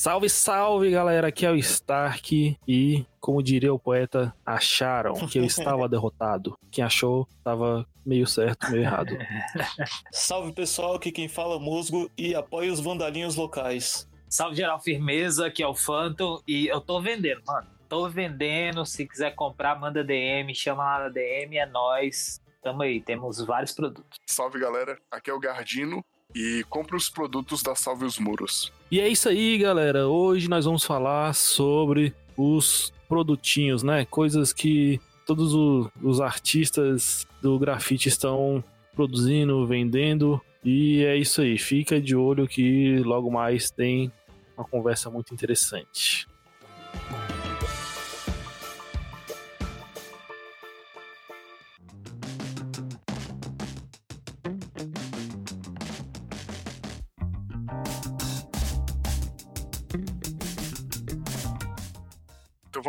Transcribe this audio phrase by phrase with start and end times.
[0.00, 1.28] Salve, salve, galera!
[1.28, 6.58] Aqui é o Stark e, como diria o poeta, acharam que eu estava derrotado.
[6.70, 9.14] Quem achou estava meio certo, meio errado.
[10.10, 10.94] salve, pessoal!
[10.94, 14.08] Aqui quem fala é Musgo e apoia os vandalinhos locais.
[14.26, 17.68] Salve, geral firmeza, aqui é o Phantom e eu tô vendendo, mano.
[17.86, 22.40] Tô vendendo, se quiser comprar, manda DM, chama lá na DM, é nós.
[22.62, 24.18] Tamo aí, temos vários produtos.
[24.26, 24.98] Salve, galera!
[25.10, 26.02] Aqui é o Gardino
[26.34, 28.72] e compre os produtos da Salve os Muros.
[28.90, 30.08] E é isso aí, galera.
[30.08, 34.04] Hoje nós vamos falar sobre os produtinhos, né?
[34.04, 35.52] Coisas que todos
[36.02, 40.40] os artistas do grafite estão produzindo, vendendo.
[40.64, 41.56] E é isso aí.
[41.58, 44.12] Fica de olho que logo mais tem
[44.56, 46.26] uma conversa muito interessante.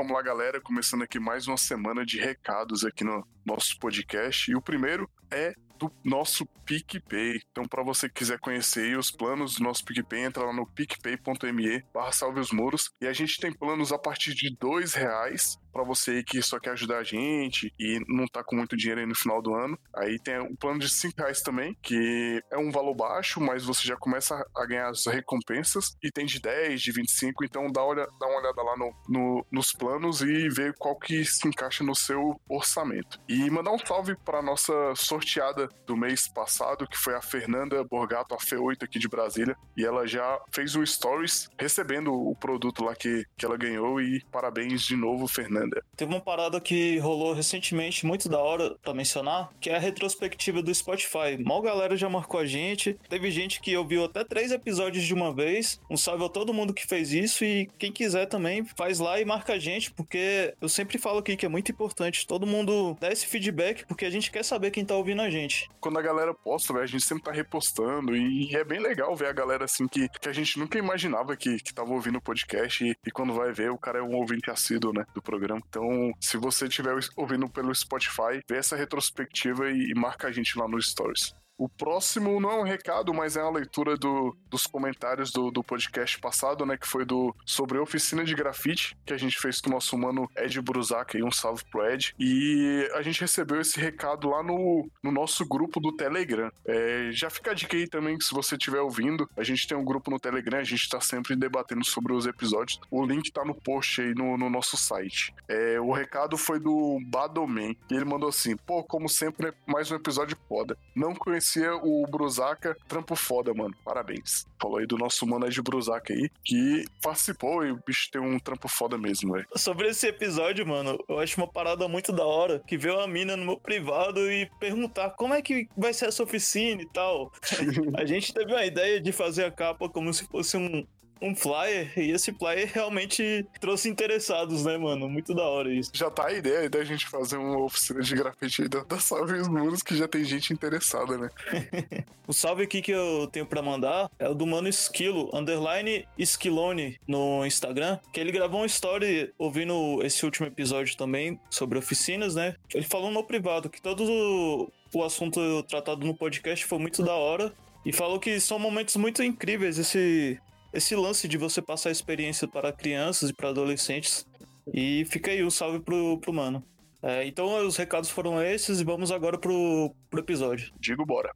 [0.02, 4.50] Vamos lá, galera, começando aqui mais uma semana de recados aqui no nosso podcast.
[4.50, 7.40] E o primeiro é do nosso PicPay.
[7.52, 11.84] Então, para você que quiser conhecer os planos do nosso PicPay, entra lá no picpay.me
[11.94, 12.92] barra salve os muros.
[13.00, 16.72] E a gente tem planos a partir de dois reais para você que só quer
[16.72, 19.78] ajudar a gente e não tá com muito dinheiro aí no final do ano.
[19.96, 23.88] Aí tem o plano de 5 reais também, que é um valor baixo, mas você
[23.88, 25.96] já começa a ganhar as recompensas.
[26.04, 29.46] E tem de 10, de 25, então dá, olha, dá uma olhada lá no, no,
[29.52, 33.20] nos planos e vê qual que se encaixa no seu orçamento.
[33.28, 38.34] E mandar um salve para nossa sorteada do mês passado, que foi a Fernanda Borgato,
[38.34, 39.56] a F8 aqui de Brasília.
[39.76, 44.02] E ela já fez um stories recebendo o produto lá que, que ela ganhou.
[44.02, 45.61] E parabéns de novo, Fernanda.
[45.96, 50.62] Teve uma parada que rolou recentemente, muito da hora pra mencionar, que é a retrospectiva
[50.62, 51.38] do Spotify.
[51.44, 52.98] Mal galera já marcou a gente.
[53.10, 55.80] Teve gente que ouviu até três episódios de uma vez.
[55.90, 59.26] Um salve a todo mundo que fez isso e quem quiser também faz lá e
[59.26, 63.12] marca a gente, porque eu sempre falo aqui que é muito importante todo mundo dar
[63.12, 65.70] esse feedback, porque a gente quer saber quem tá ouvindo a gente.
[65.80, 69.34] Quando a galera posta, a gente sempre tá repostando e é bem legal ver a
[69.34, 72.96] galera assim que, que a gente nunca imaginava que, que tava ouvindo o podcast e,
[73.06, 75.51] e quando vai ver, o cara é um ouvinte assíduo, né, do programa.
[75.58, 80.58] Então, se você estiver ouvindo pelo Spotify, vê essa retrospectiva e, e marca a gente
[80.58, 81.34] lá nos stories.
[81.62, 85.64] O próximo não é um recado, mas é uma leitura do, dos comentários do, do
[85.64, 86.76] podcast passado, né?
[86.76, 89.96] Que foi do sobre a oficina de grafite que a gente fez com o nosso
[89.96, 92.16] mano Ed Brusac, aí um salve pro Ed.
[92.20, 96.52] E a gente recebeu esse recado lá no, no nosso grupo do Telegram.
[96.66, 99.86] É, já fica a dica aí também, se você estiver ouvindo, a gente tem um
[99.86, 102.82] grupo no Telegram, a gente tá sempre debatendo sobre os episódios.
[102.90, 105.32] O link tá no post aí no, no nosso site.
[105.48, 109.96] É, o recado foi do Badomen, e ele mandou assim: pô, como sempre, mais um
[109.96, 110.76] episódio foda.
[110.96, 113.76] Não conheci conhecia o Brusaca, trampo foda, mano.
[113.84, 114.46] Parabéns.
[114.62, 118.40] Falou aí do nosso mano de Brusaca aí, que participou e o bicho tem um
[118.40, 119.48] trampo foda mesmo, velho.
[119.56, 123.36] Sobre esse episódio, mano, eu acho uma parada muito da hora, que veio uma mina
[123.36, 127.32] no meu privado e perguntar como é que vai ser essa oficina e tal.
[127.98, 130.86] a gente teve uma ideia de fazer a capa como se fosse um,
[131.22, 135.08] um flyer e esse flyer realmente trouxe interessados, né, mano?
[135.08, 135.92] Muito da hora isso.
[135.94, 139.48] Já tá a ideia da gente fazer uma oficina de grafite da, da Salve os
[139.48, 141.30] Muros que já tem gente interessada, né?
[142.28, 147.00] o salve aqui que eu tenho para mandar é o do mano Esquilo, underline Esquilone
[147.08, 152.56] no Instagram, que ele gravou uma story ouvindo esse último episódio também sobre oficinas, né?
[152.74, 157.14] Ele falou no privado que todo o, o assunto tratado no podcast foi muito da
[157.14, 157.54] hora
[157.86, 160.40] e falou que são momentos muito incríveis esse
[160.74, 164.26] esse lance de você passar a experiência para crianças e para adolescentes.
[164.74, 166.64] E fica aí um salve pro, pro mano.
[167.04, 170.72] É, então os recados foram esses e vamos agora pro, pro episódio.
[170.80, 171.34] Digo bora.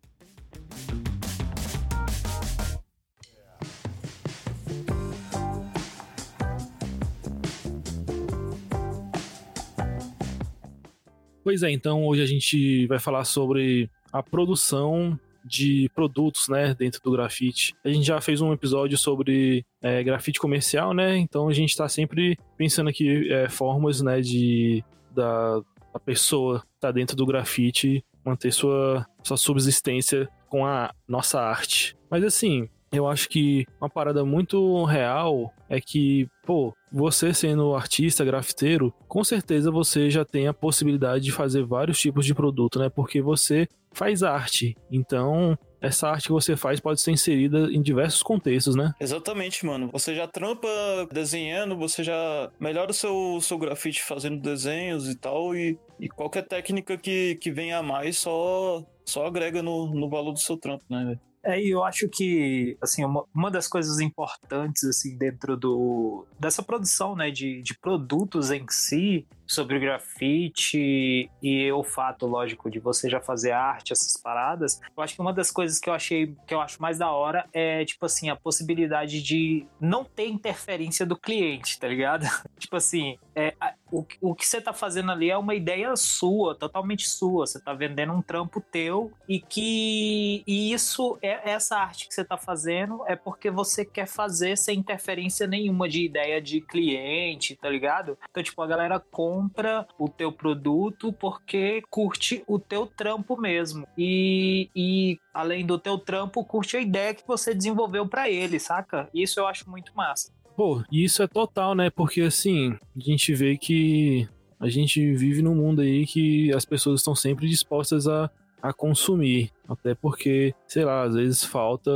[11.43, 16.99] Pois é, então hoje a gente vai falar sobre a produção de produtos, né, dentro
[17.03, 17.75] do grafite.
[17.83, 21.17] A gente já fez um episódio sobre é, grafite comercial, né?
[21.17, 25.61] Então a gente está sempre pensando aqui é, formas, né, de da,
[25.93, 31.95] da pessoa estar tá dentro do grafite manter sua, sua subsistência com a nossa arte.
[32.09, 38.25] Mas assim, eu acho que uma parada muito real é que, pô, você sendo artista,
[38.25, 42.89] grafiteiro, com certeza você já tem a possibilidade de fazer vários tipos de produto, né?
[42.89, 44.75] Porque você faz arte.
[44.91, 48.93] Então, essa arte que você faz pode ser inserida em diversos contextos, né?
[48.99, 49.89] Exatamente, mano.
[49.91, 50.67] Você já trampa
[51.11, 56.43] desenhando, você já melhora o seu, seu grafite fazendo desenhos e tal, e, e qualquer
[56.43, 60.83] técnica que, que venha a mais só, só agrega no, no valor do seu trampo,
[60.89, 61.17] né?
[61.45, 66.63] É, e eu acho que, assim, uma, uma das coisas importantes, assim, dentro do, dessa
[66.63, 72.79] produção, né, de, de produtos em si, sobre o grafite e o fato, lógico, de
[72.79, 76.35] você já fazer arte, essas paradas, eu acho que uma das coisas que eu achei,
[76.47, 81.05] que eu acho mais da hora é, tipo assim, a possibilidade de não ter interferência
[81.05, 82.25] do cliente, tá ligado?
[82.57, 83.53] tipo assim, é,
[83.91, 87.73] o, o que você tá fazendo ali é uma ideia sua, totalmente sua, você tá
[87.73, 93.03] vendendo um trampo teu e que e isso, é essa arte que você tá fazendo
[93.07, 98.17] é porque você quer fazer sem interferência nenhuma de ideia de cliente, tá ligado?
[98.29, 103.85] Então, tipo, a galera com compra o teu produto porque curte o teu trampo mesmo.
[103.97, 109.09] E, e além do teu trampo, curte a ideia que você desenvolveu para ele, saca?
[109.13, 110.31] Isso eu acho muito massa.
[110.55, 111.89] Pô, isso é total, né?
[111.89, 114.27] Porque assim, a gente vê que
[114.57, 118.31] a gente vive num mundo aí que as pessoas estão sempre dispostas a,
[118.61, 119.51] a consumir.
[119.67, 121.91] Até porque, sei lá, às vezes falta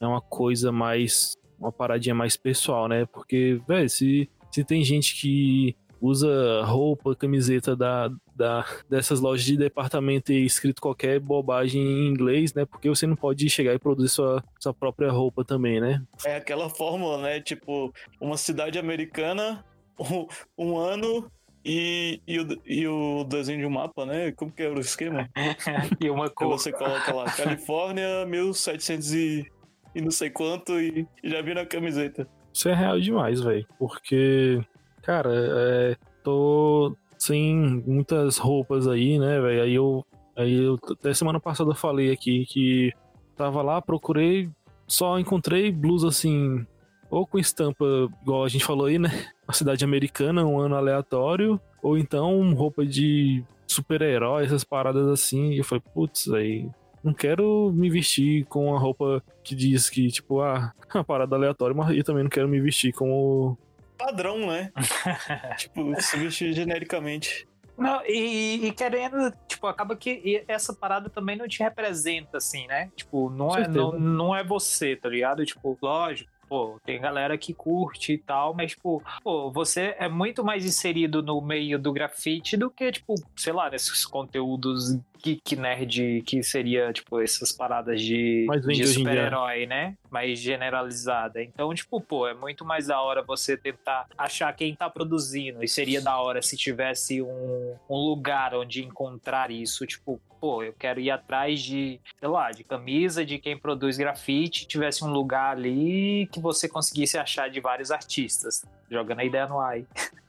[0.00, 1.36] é uma coisa mais.
[1.58, 3.06] uma paradinha mais pessoal, né?
[3.06, 9.56] Porque, velho, se, se tem gente que usa roupa, camiseta da, da, dessas lojas de
[9.56, 12.64] departamento e escrito qualquer bobagem em inglês, né?
[12.64, 16.02] Porque você não pode chegar e produzir sua, sua própria roupa também, né?
[16.24, 17.40] É aquela fórmula, né?
[17.40, 19.64] Tipo, uma cidade americana,
[19.98, 20.26] um,
[20.56, 21.30] um ano
[21.64, 24.30] e, e, o, e o desenho de um mapa, né?
[24.32, 25.28] Como que era o esquema?
[26.00, 26.50] e uma cor.
[26.50, 29.46] Você coloca lá, Califórnia, 1700 e,
[29.94, 32.28] e não sei quanto, e, e já vi na camiseta.
[32.52, 33.66] Isso é real demais, velho.
[33.78, 34.60] Porque
[35.06, 37.54] cara, é, tô sem
[37.86, 39.62] muitas roupas aí, né, velho?
[39.62, 40.04] Aí eu,
[40.36, 42.92] aí eu, até semana passada eu falei aqui que
[43.36, 44.50] tava lá, procurei,
[44.88, 46.66] só encontrei blusa assim,
[47.08, 47.84] ou com estampa,
[48.20, 49.10] igual a gente falou aí, né?
[49.46, 55.52] Uma cidade americana, um ano aleatório, ou então roupa de super-herói, essas paradas assim.
[55.52, 56.68] E eu falei, putz, aí
[57.04, 61.76] não quero me vestir com uma roupa que diz que, tipo, ah, uma parada aleatória,
[61.76, 63.56] mas eu também não quero me vestir como
[63.96, 64.72] padrão, né?
[65.58, 67.48] tipo, se vestir genericamente.
[67.76, 72.90] Não, e, e, querendo, tipo, acaba que essa parada também não te representa, assim, né?
[72.96, 75.44] Tipo, não é, não, não é você, tá ligado?
[75.44, 80.42] Tipo, lógico, pô, tem galera que curte e tal, mas, tipo, pô, você é muito
[80.42, 86.22] mais inserido no meio do grafite do que, tipo, sei lá, nesses conteúdos geek nerd
[86.24, 89.94] que seria, tipo, essas paradas de, de super-herói, né?
[90.08, 91.42] Mais generalizada.
[91.42, 95.64] Então, tipo, pô, é muito mais da hora você tentar achar quem tá produzindo.
[95.64, 99.84] E seria da hora se tivesse um, um lugar onde encontrar isso.
[99.86, 104.66] Tipo, pô, eu quero ir atrás de, sei lá, de camisa de quem produz grafite,
[104.66, 108.64] tivesse um lugar ali que você conseguisse achar de vários artistas.
[108.88, 109.80] Jogando a ideia no ar.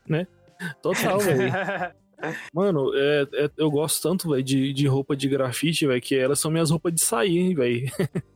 [0.08, 0.26] Né?
[0.82, 1.52] Total, velho.
[2.54, 6.40] Mano, é, é, eu gosto tanto, velho, de, de roupa de grafite, velho, que elas
[6.40, 7.92] são minhas roupas de sair, velho.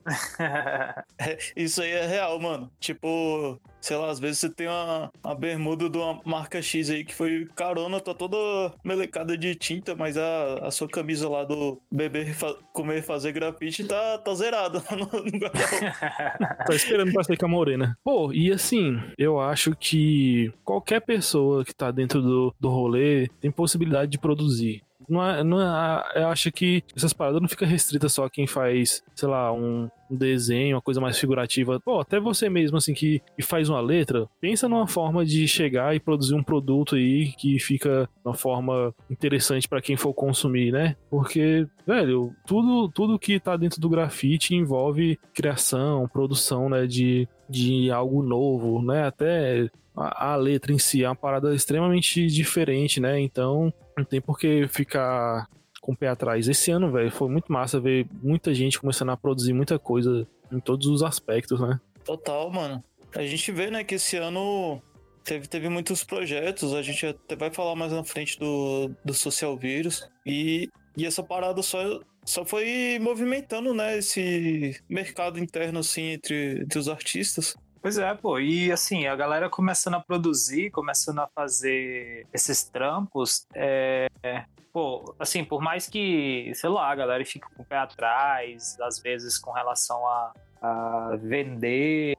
[1.55, 2.71] Isso aí é real, mano.
[2.79, 7.03] Tipo, sei lá, às vezes você tem uma, uma bermuda de uma marca X aí
[7.03, 8.37] que foi carona, tá toda
[8.83, 13.83] melecada de tinta, mas a, a sua camisa lá do beber, fa comer fazer grafite
[13.83, 14.81] tá, tá zerada
[16.65, 17.97] Tá esperando pra com a morena.
[18.03, 23.49] Pô, e assim, eu acho que qualquer pessoa que tá dentro do, do rolê tem
[23.49, 24.83] possibilidade de produzir.
[25.07, 28.47] Não é, não é, eu acho que essas paradas não ficam restritas só a quem
[28.47, 31.79] faz, sei lá, um, um desenho, uma coisa mais figurativa.
[31.79, 35.95] Pô, até você mesmo, assim, que, que faz uma letra, pensa numa forma de chegar
[35.95, 40.95] e produzir um produto aí que fica uma forma interessante para quem for consumir, né?
[41.09, 47.91] Porque, velho, tudo, tudo que tá dentro do grafite envolve criação, produção, né, de, de
[47.91, 49.05] algo novo, né?
[49.05, 53.19] Até a, a, letra em si é uma parada extremamente diferente, né?
[53.19, 55.47] Então não tem por que ficar
[55.81, 56.47] com o pé atrás.
[56.47, 60.59] Esse ano, velho, foi muito massa ver muita gente começando a produzir muita coisa em
[60.59, 61.79] todos os aspectos, né?
[62.05, 62.83] Total, mano.
[63.15, 64.81] A gente vê, né, que esse ano
[65.23, 69.57] teve, teve muitos projetos, a gente até vai falar mais na frente do, do Social
[69.57, 76.61] Vírus, e, e essa parada só, só foi movimentando, né, esse mercado interno, assim, entre,
[76.61, 77.55] entre os artistas.
[77.81, 83.47] Pois é, pô, e assim, a galera começando a produzir, começando a fazer esses trampos,
[83.55, 84.07] é,
[84.71, 88.99] pô, assim, por mais que, sei lá, a galera fique com o pé atrás, às
[88.99, 92.15] vezes com relação a, a vender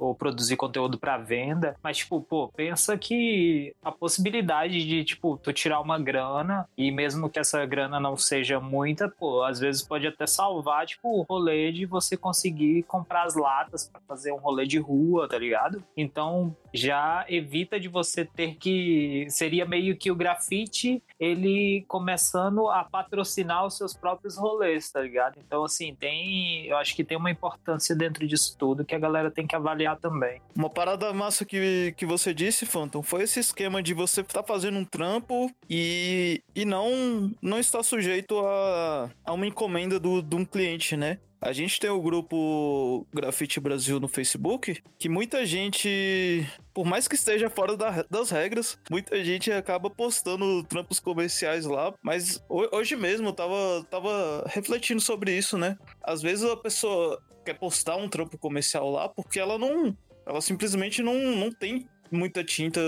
[0.00, 5.52] ou produzir conteúdo para venda, mas tipo, pô, pensa que a possibilidade de tipo tu
[5.52, 10.06] tirar uma grana e mesmo que essa grana não seja muita, pô, às vezes pode
[10.06, 14.66] até salvar tipo o rolê de você conseguir comprar as latas para fazer um rolê
[14.66, 15.82] de rua, tá ligado?
[15.96, 22.84] Então, já evita de você ter que seria meio que o grafite ele começando a
[22.84, 25.38] patrocinar os seus próprios rolês, tá ligado?
[25.44, 26.66] Então, assim, tem.
[26.66, 29.89] Eu acho que tem uma importância dentro disso tudo que a galera tem que avaliar
[29.96, 30.40] também.
[30.54, 34.46] Uma parada massa que, que você disse, Phantom, foi esse esquema de você estar tá
[34.46, 40.36] fazendo um trampo e, e não, não estar sujeito a, a uma encomenda do, de
[40.36, 41.18] um cliente, né?
[41.40, 47.14] A gente tem o grupo Grafite Brasil no Facebook, que muita gente, por mais que
[47.14, 51.94] esteja fora da, das regras, muita gente acaba postando trampos comerciais lá.
[52.02, 55.78] Mas hoje mesmo eu tava, tava refletindo sobre isso, né?
[56.02, 59.96] Às vezes a pessoa quer postar um trampo comercial lá porque ela não.
[60.26, 62.80] Ela simplesmente não, não tem muita tinta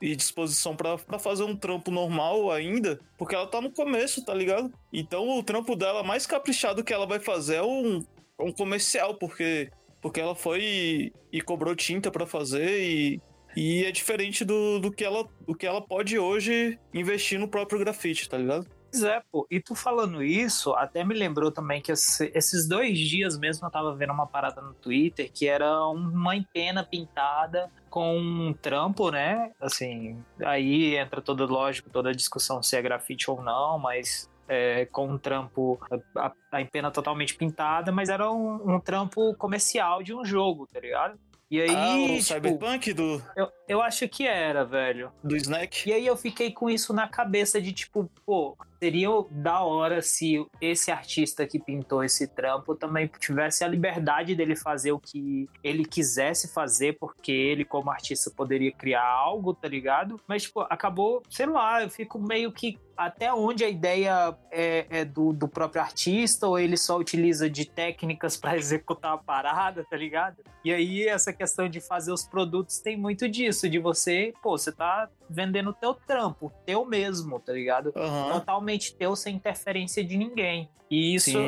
[0.00, 4.72] e disposição para fazer um trampo normal ainda, porque ela tá no começo, tá ligado?
[4.92, 8.04] Então o trampo dela mais caprichado que ela vai fazer é um,
[8.38, 13.22] um comercial, porque porque ela foi e, e cobrou tinta para fazer e,
[13.56, 17.78] e é diferente do, do, que ela, do que ela pode hoje investir no próprio
[17.78, 18.68] grafite, tá ligado?
[18.94, 19.44] Pois é, pô.
[19.50, 23.92] E tu falando isso, até me lembrou também que esses dois dias mesmo eu tava
[23.96, 29.50] vendo uma parada no Twitter que era uma empena pintada com um trampo, né?
[29.60, 34.86] Assim, aí entra toda, lógico, toda a discussão se é grafite ou não, mas é,
[34.86, 35.80] com um trampo,
[36.16, 40.78] a, a empena totalmente pintada, mas era um, um, trampo comercial de um jogo, tá
[40.78, 41.18] ligado?
[41.50, 41.70] E aí.
[41.70, 43.22] Ah, o tipo, Cyberpunk do.
[43.36, 45.12] Eu, eu acho que era, velho.
[45.22, 45.88] Do Snack.
[45.88, 50.46] E aí eu fiquei com isso na cabeça de tipo, pô, seria da hora se
[50.60, 55.86] esse artista que pintou esse trampo também tivesse a liberdade dele fazer o que ele
[55.86, 60.20] quisesse fazer, porque ele, como artista, poderia criar algo, tá ligado?
[60.28, 65.04] Mas, tipo, acabou, sei lá, eu fico meio que até onde a ideia é, é
[65.04, 69.96] do, do, próprio artista ou ele só utiliza de técnicas para executar a parada, tá
[69.96, 70.36] ligado?
[70.64, 74.72] E aí essa questão de fazer os produtos tem muito disso, de você, pô, você
[74.72, 77.92] tá vendendo o teu trampo, teu mesmo, tá ligado?
[77.96, 78.32] Uhum.
[78.32, 80.68] Totalmente teu, sem interferência de ninguém.
[80.90, 81.38] E isso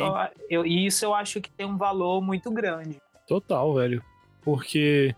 [0.49, 3.01] eu, isso eu acho que tem um valor muito grande.
[3.27, 4.03] Total, velho.
[4.43, 5.15] Porque,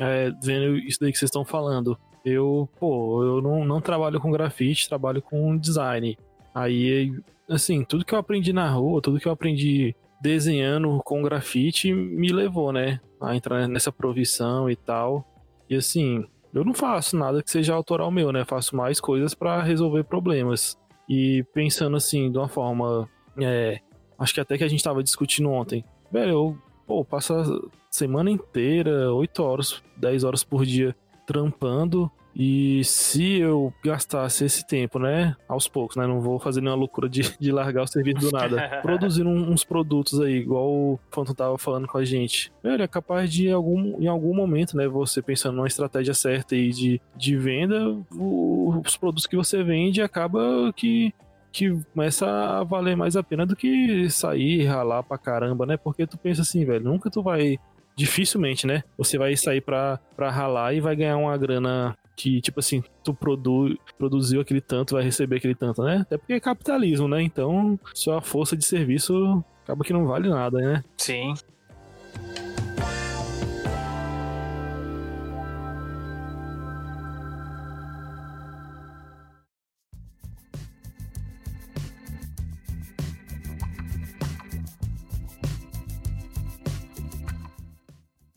[0.00, 4.30] é, vendo isso daí que vocês estão falando, eu, pô, eu não, não trabalho com
[4.30, 6.18] grafite, trabalho com design.
[6.54, 7.12] Aí,
[7.48, 12.32] assim, tudo que eu aprendi na rua, tudo que eu aprendi desenhando com grafite me
[12.32, 15.24] levou, né, a entrar nessa provisão e tal.
[15.68, 18.44] E assim, eu não faço nada que seja autoral meu, né?
[18.44, 20.78] Faço mais coisas para resolver problemas.
[21.08, 23.08] E pensando assim, de uma forma.
[23.38, 23.80] É,
[24.18, 25.84] acho que até que a gente tava discutindo ontem.
[26.10, 27.44] Velho, eu pô, passo a
[27.90, 30.94] semana inteira, 8 horas, 10 horas por dia
[31.26, 36.78] trampando e se eu gastasse esse tempo, né, aos poucos, né, não vou fazer nenhuma
[36.78, 41.32] loucura de, de largar o serviço do nada, produzindo uns produtos aí, igual o Phantom
[41.32, 44.86] tava falando com a gente, velho, é capaz de em algum, em algum momento, né,
[44.86, 50.02] você pensando numa estratégia certa aí de, de venda, o, os produtos que você vende
[50.02, 51.14] acaba que
[51.52, 55.78] que começa a valer mais a pena do que sair e ralar pra caramba, né?
[55.78, 57.58] Porque tu pensa assim, velho, nunca tu vai
[57.96, 58.82] dificilmente, né?
[58.98, 63.12] Você vai sair pra, pra ralar e vai ganhar uma grana que, tipo assim, tu
[63.12, 65.98] produ produziu aquele tanto, vai receber aquele tanto, né?
[66.02, 67.22] Até porque é capitalismo, né?
[67.22, 70.84] Então, sua força de serviço acaba que não vale nada, né?
[70.96, 71.34] Sim.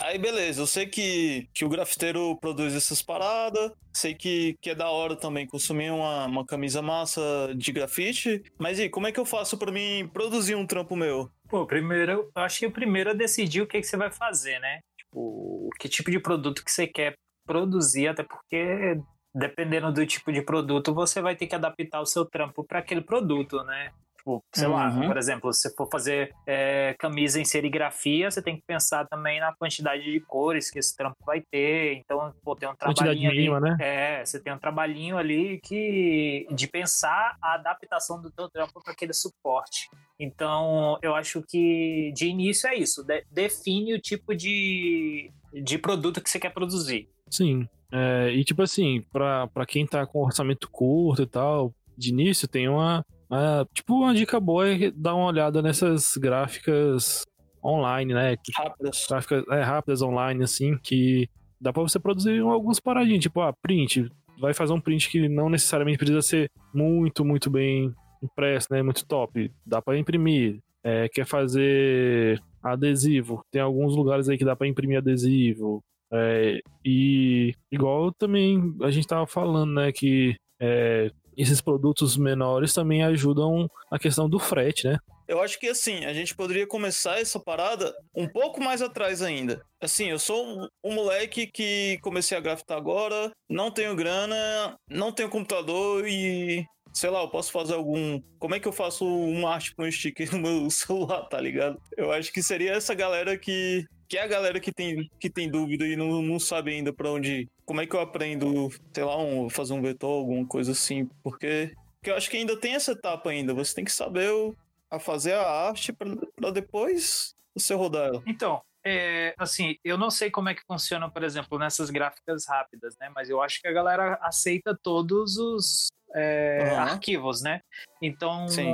[0.10, 4.76] Aí beleza, eu sei que, que o grafiteiro produz essas paradas, sei que, que é
[4.76, 7.22] da hora também consumir uma, uma camisa massa
[7.56, 11.30] de grafite, mas e como é que eu faço para mim produzir um trampo meu?
[11.48, 14.58] Pô, primeiro, eu acho que o primeiro é decidir o que, que você vai fazer,
[14.58, 14.80] né?
[14.98, 17.14] Tipo, que tipo de produto que você quer
[17.46, 19.00] produzir, até porque
[19.32, 23.02] dependendo do tipo de produto, você vai ter que adaptar o seu trampo para aquele
[23.02, 23.92] produto, né?
[24.30, 24.74] Tipo, sei uhum.
[24.74, 29.40] lá, por exemplo, se for fazer é, camisa em serigrafia, você tem que pensar também
[29.40, 31.96] na quantidade de cores que esse trampo vai ter.
[31.96, 33.38] Então, pô, tem um trabalhinho ali.
[33.40, 33.78] Mínima, né?
[33.80, 38.94] É, você tem um trabalhinho ali que de pensar a adaptação do teu trampo para
[38.94, 39.90] aquele suporte.
[40.20, 43.04] Então, eu acho que de início é isso.
[43.04, 47.10] De, define o tipo de, de produto que você quer produzir.
[47.30, 47.68] Sim.
[47.92, 52.70] É, e tipo assim, para quem tá com orçamento curto e tal, de início tem
[52.70, 57.24] uma, é, tipo, uma dica boa é dar uma olhada nessas gráficas
[57.64, 58.36] online, né?
[58.56, 59.06] Rápidas.
[59.08, 64.10] Gráficas é, rápidas online, assim, que dá pra você produzir alguns paradinhos, tipo, ah, print.
[64.40, 67.94] Vai fazer um print que não necessariamente precisa ser muito, muito bem
[68.24, 68.82] impresso, né?
[68.82, 69.52] Muito top.
[69.66, 70.60] Dá pra imprimir.
[70.84, 73.44] É, quer fazer adesivo.
[73.52, 75.84] Tem alguns lugares aí que dá pra imprimir adesivo.
[76.12, 79.92] É, e igual também a gente tava falando, né?
[79.92, 84.98] Que é, esses produtos menores também ajudam na questão do frete, né?
[85.28, 89.62] Eu acho que assim, a gente poderia começar essa parada um pouco mais atrás ainda.
[89.80, 95.12] Assim, eu sou um, um moleque que comecei a grafitar agora, não tenho grana, não
[95.12, 98.22] tenho computador e sei lá, eu posso fazer algum.
[98.40, 101.80] Como é que eu faço uma arte com um sticker no meu celular, tá ligado?
[101.98, 103.86] Eu acho que seria essa galera que.
[104.08, 107.12] Que é a galera que tem, que tem dúvida e não, não sabe ainda para
[107.12, 107.50] onde ir.
[107.70, 111.06] Como é que eu aprendo, sei lá, um, fazer um vetor, alguma coisa assim?
[111.22, 113.54] Porque, porque eu acho que ainda tem essa etapa ainda.
[113.54, 114.56] Você tem que saber o,
[114.90, 118.24] a fazer a arte para depois você rodar ela.
[118.26, 122.98] Então, é, assim, eu não sei como é que funciona, por exemplo, nessas gráficas rápidas,
[123.00, 123.12] né?
[123.14, 126.76] Mas eu acho que a galera aceita todos os é, Uhum.
[126.76, 127.62] arquivos, né?
[128.02, 128.74] Então, Sim.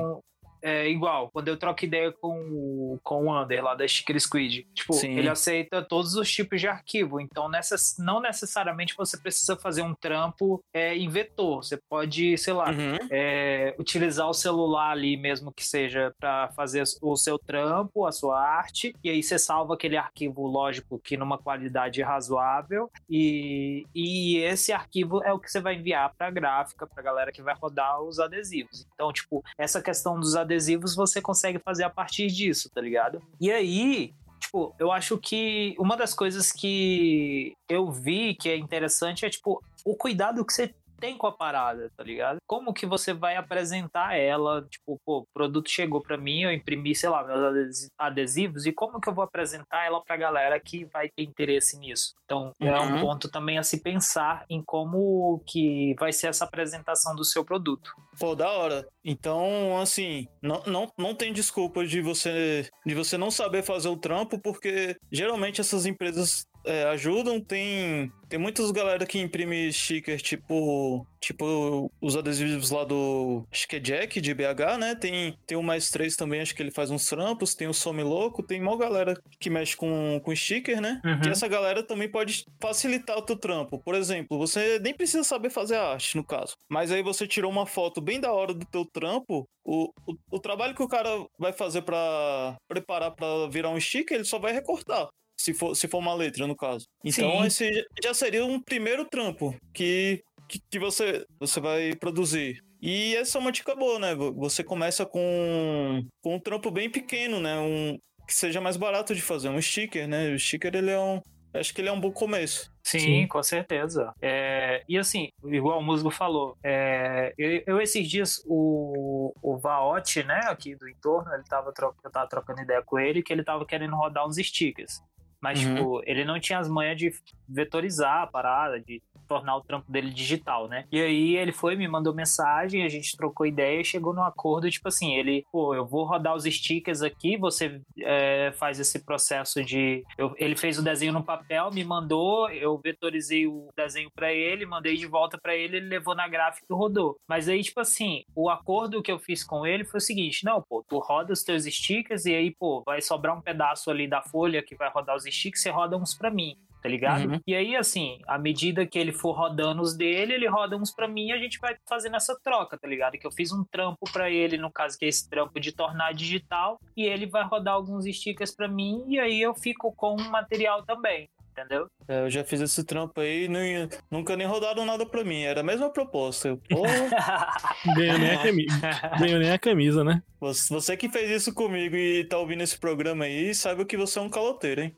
[0.61, 4.67] É igual, quando eu troco ideia com, o- com o Under lá da Sticker Squid,
[4.73, 5.17] tipo, Sim.
[5.17, 7.19] ele aceita todos os tipos de arquivo.
[7.19, 11.63] Então, nessas, não necessariamente você precisa fazer um trampo é, em vetor.
[11.63, 12.97] Você pode, sei lá, Uhum.
[13.11, 18.39] é, utilizar o celular ali mesmo que seja para fazer o seu trampo, a sua
[18.41, 24.71] arte, e aí você salva aquele arquivo, lógico, que numa qualidade razoável, e, e esse
[24.71, 27.55] arquivo é o que você vai enviar para a gráfica, para a galera que vai
[27.55, 28.85] rodar os adesivos.
[28.93, 30.54] Então, tipo, essa questão dos adesivos
[30.95, 33.21] você consegue fazer a partir disso, tá ligado?
[33.39, 39.25] E aí, tipo, eu acho que uma das coisas que eu vi que é interessante
[39.25, 42.37] é, tipo, o cuidado que você tem com a parada, tá ligado?
[42.47, 44.61] Como que você vai apresentar ela?
[44.69, 48.71] Tipo, pô, o produto chegou pra mim, eu imprimi, sei lá, meus adesi- adesivos, e
[48.71, 52.13] como que eu vou apresentar ela pra galera que vai ter interesse nisso?
[52.25, 52.99] Então, é um Uhum.
[53.01, 57.91] ponto também a se pensar em como que vai ser essa apresentação do seu produto.
[58.19, 58.87] Pô, da hora.
[59.03, 63.97] Então, assim, não, não, não tem desculpa de você, de você não saber fazer o
[63.97, 67.39] trampo, porque geralmente essas empresas é, ajudam.
[67.39, 73.45] Tem, tem muitas galera que imprime sticker, tipo, tipo os adesivos lá do.
[73.51, 74.95] Acho que é Jack, de BH, né?
[74.95, 77.55] Tem, tem o Mais 3 também, acho que ele faz uns trampos.
[77.55, 81.01] Tem o Some Louco, tem mó galera que mexe com, com sticker, né?
[81.05, 81.21] Uhum.
[81.25, 83.79] E essa galera também pode facilitar o teu trampo.
[83.79, 86.55] Por exemplo, você nem precisa saber fazer a arte, no caso.
[86.69, 89.47] Mas aí você tirou uma foto bem da hora do teu trampo.
[89.63, 94.15] O, o, o trabalho que o cara vai fazer pra preparar pra virar um sticker,
[94.15, 95.07] ele só vai recortar.
[95.37, 96.85] Se for, se for uma letra, no caso.
[97.03, 97.45] Então, Sim.
[97.47, 102.59] esse já- seria um primeiro trampo que, que, que você, você vai produzir.
[102.81, 104.13] E essa é uma dica boa, né?
[104.15, 107.57] Vo- Você começa com, com um trampo bem pequeno, né?
[107.59, 109.49] Um, que seja mais barato de fazer.
[109.49, 110.29] Um sticker, né?
[110.33, 111.19] O sticker, ele é um...
[111.53, 112.69] Acho que ele é um bom começo.
[112.83, 113.27] Sim, Sim.
[113.27, 114.11] com certeza.
[114.21, 120.21] É, e assim, igual o Musgo falou, é, eu, eu esses dias, o, o Vaotti,
[120.23, 123.65] né, aqui do entorno, ele tava eu tava trocando ideia com ele, que ele tava
[123.65, 124.99] querendo rodar uns stickers.
[125.45, 125.75] Mas, Uhum.
[125.75, 127.11] tipo, ele não tinha as manhas de
[127.47, 130.85] vetorizar a parada, de tornar o trampo dele digital, né?
[130.91, 134.69] E aí ele foi, me mandou mensagem, a gente trocou ideia e chegou num acordo,
[134.69, 139.63] tipo assim, ele, pô, eu vou rodar os stickers aqui, você é, faz esse processo
[139.63, 140.03] de.
[140.17, 144.65] eu- ele fez o desenho no papel, me mandou, eu vetorizei o desenho pra ele,
[144.65, 147.17] mandei de volta pra ele, ele levou na gráfica e rodou.
[147.27, 150.61] Mas aí, tipo assim, o acordo que eu fiz com ele foi o seguinte: não,
[150.61, 154.21] pô, tu roda os teus stickers e aí, pô, vai sobrar um pedaço ali da
[154.21, 157.27] folha que vai rodar os stickers, você roda uns pra mim tá ligado?
[157.27, 157.39] Uhum.
[157.47, 161.07] E aí, assim, à medida que ele for rodando os dele, ele roda uns pra
[161.07, 163.17] mim e a gente vai fazendo essa troca, tá ligado?
[163.17, 166.13] Que eu fiz um trampo pra ele, no caso que é esse trampo de tornar
[166.13, 170.29] digital, e ele vai rodar alguns stickers pra mim e aí eu fico com um
[170.29, 171.87] material também, entendeu?
[172.07, 175.41] É, eu já fiz esse trampo aí, nem- nunca nem rodaram nada pra mim.
[175.41, 176.49] Era a mesma proposta.
[176.49, 176.61] Eu,
[177.95, 178.79] Ganhou nem a camisa,
[179.19, 180.21] ganhou nem a camisa né?
[180.39, 184.19] você, você que fez isso comigo e tá ouvindo esse programa aí, saiba que você
[184.19, 184.95] é um caloteiro, hein?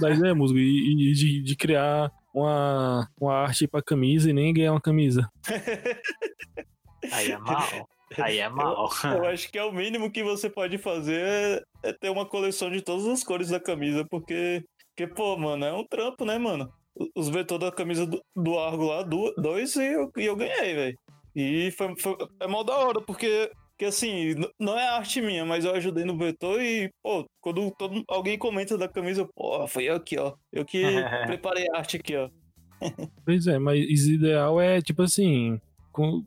[0.00, 4.52] Mas é, musgo, e, e de, de criar uma, uma arte pra camisa e nem
[4.54, 5.28] ganhar uma camisa.
[7.12, 7.88] aí é mal.
[8.18, 8.88] Aí é mal.
[9.04, 12.82] Eu acho que é o mínimo que você pode fazer é ter uma coleção de
[12.82, 16.70] todas as cores da camisa, porque, porque pô, mano, é um trampo, né, mano?
[17.16, 20.74] Os vetores da camisa do, do Argo lá, du- dois, e eu, e eu ganhei,
[20.74, 20.98] velho.
[21.34, 25.64] E foi, foi, é mal da hora, porque, porque assim, não é arte minha, mas
[25.64, 29.94] eu ajudei no vetor e, pô, quando todo, alguém comenta da camisa, pô, foi eu
[29.94, 30.34] aqui, ó.
[30.52, 30.82] Eu que
[31.26, 32.28] preparei a arte aqui, ó.
[33.24, 35.60] Pois é, mas o ideal é, tipo assim,
[35.92, 36.24] com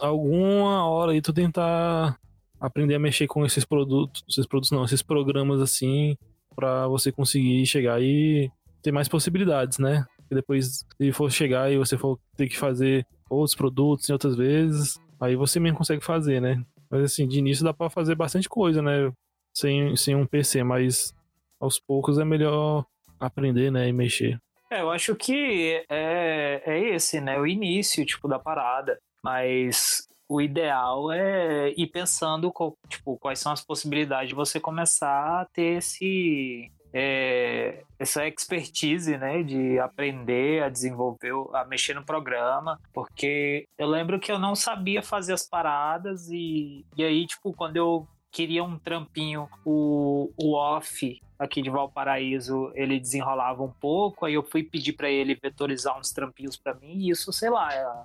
[0.00, 2.18] alguma hora aí tu tentar
[2.60, 6.16] aprender a mexer com esses produtos, esses produtos não, esses programas assim,
[6.54, 8.50] para você conseguir chegar e
[8.82, 10.04] ter mais possibilidades, né?
[10.30, 14.36] E depois, se for chegar e você for ter que fazer outros produtos em outras
[14.36, 16.62] vezes, aí você mesmo consegue fazer, né?
[16.90, 19.12] Mas assim, de início dá para fazer bastante coisa, né?
[19.54, 21.14] Sem, sem um PC, mas
[21.60, 22.84] aos poucos é melhor
[23.18, 23.88] aprender, né?
[23.88, 24.40] E mexer.
[24.70, 27.38] É, eu acho que é, é esse, né?
[27.38, 28.98] O início, tipo, da parada.
[29.22, 32.52] Mas o ideal é ir pensando,
[32.88, 39.42] tipo, quais são as possibilidades de você começar a ter esse, é, essa expertise, né,
[39.42, 45.02] de aprender a desenvolver, a mexer no programa, porque eu lembro que eu não sabia
[45.02, 51.18] fazer as paradas e, e aí, tipo, quando eu queria um trampinho, o, o off
[51.38, 56.10] aqui de Valparaíso, ele desenrolava um pouco, aí eu fui pedir para ele vetorizar uns
[56.10, 58.04] trampinhos para mim, e isso, sei lá,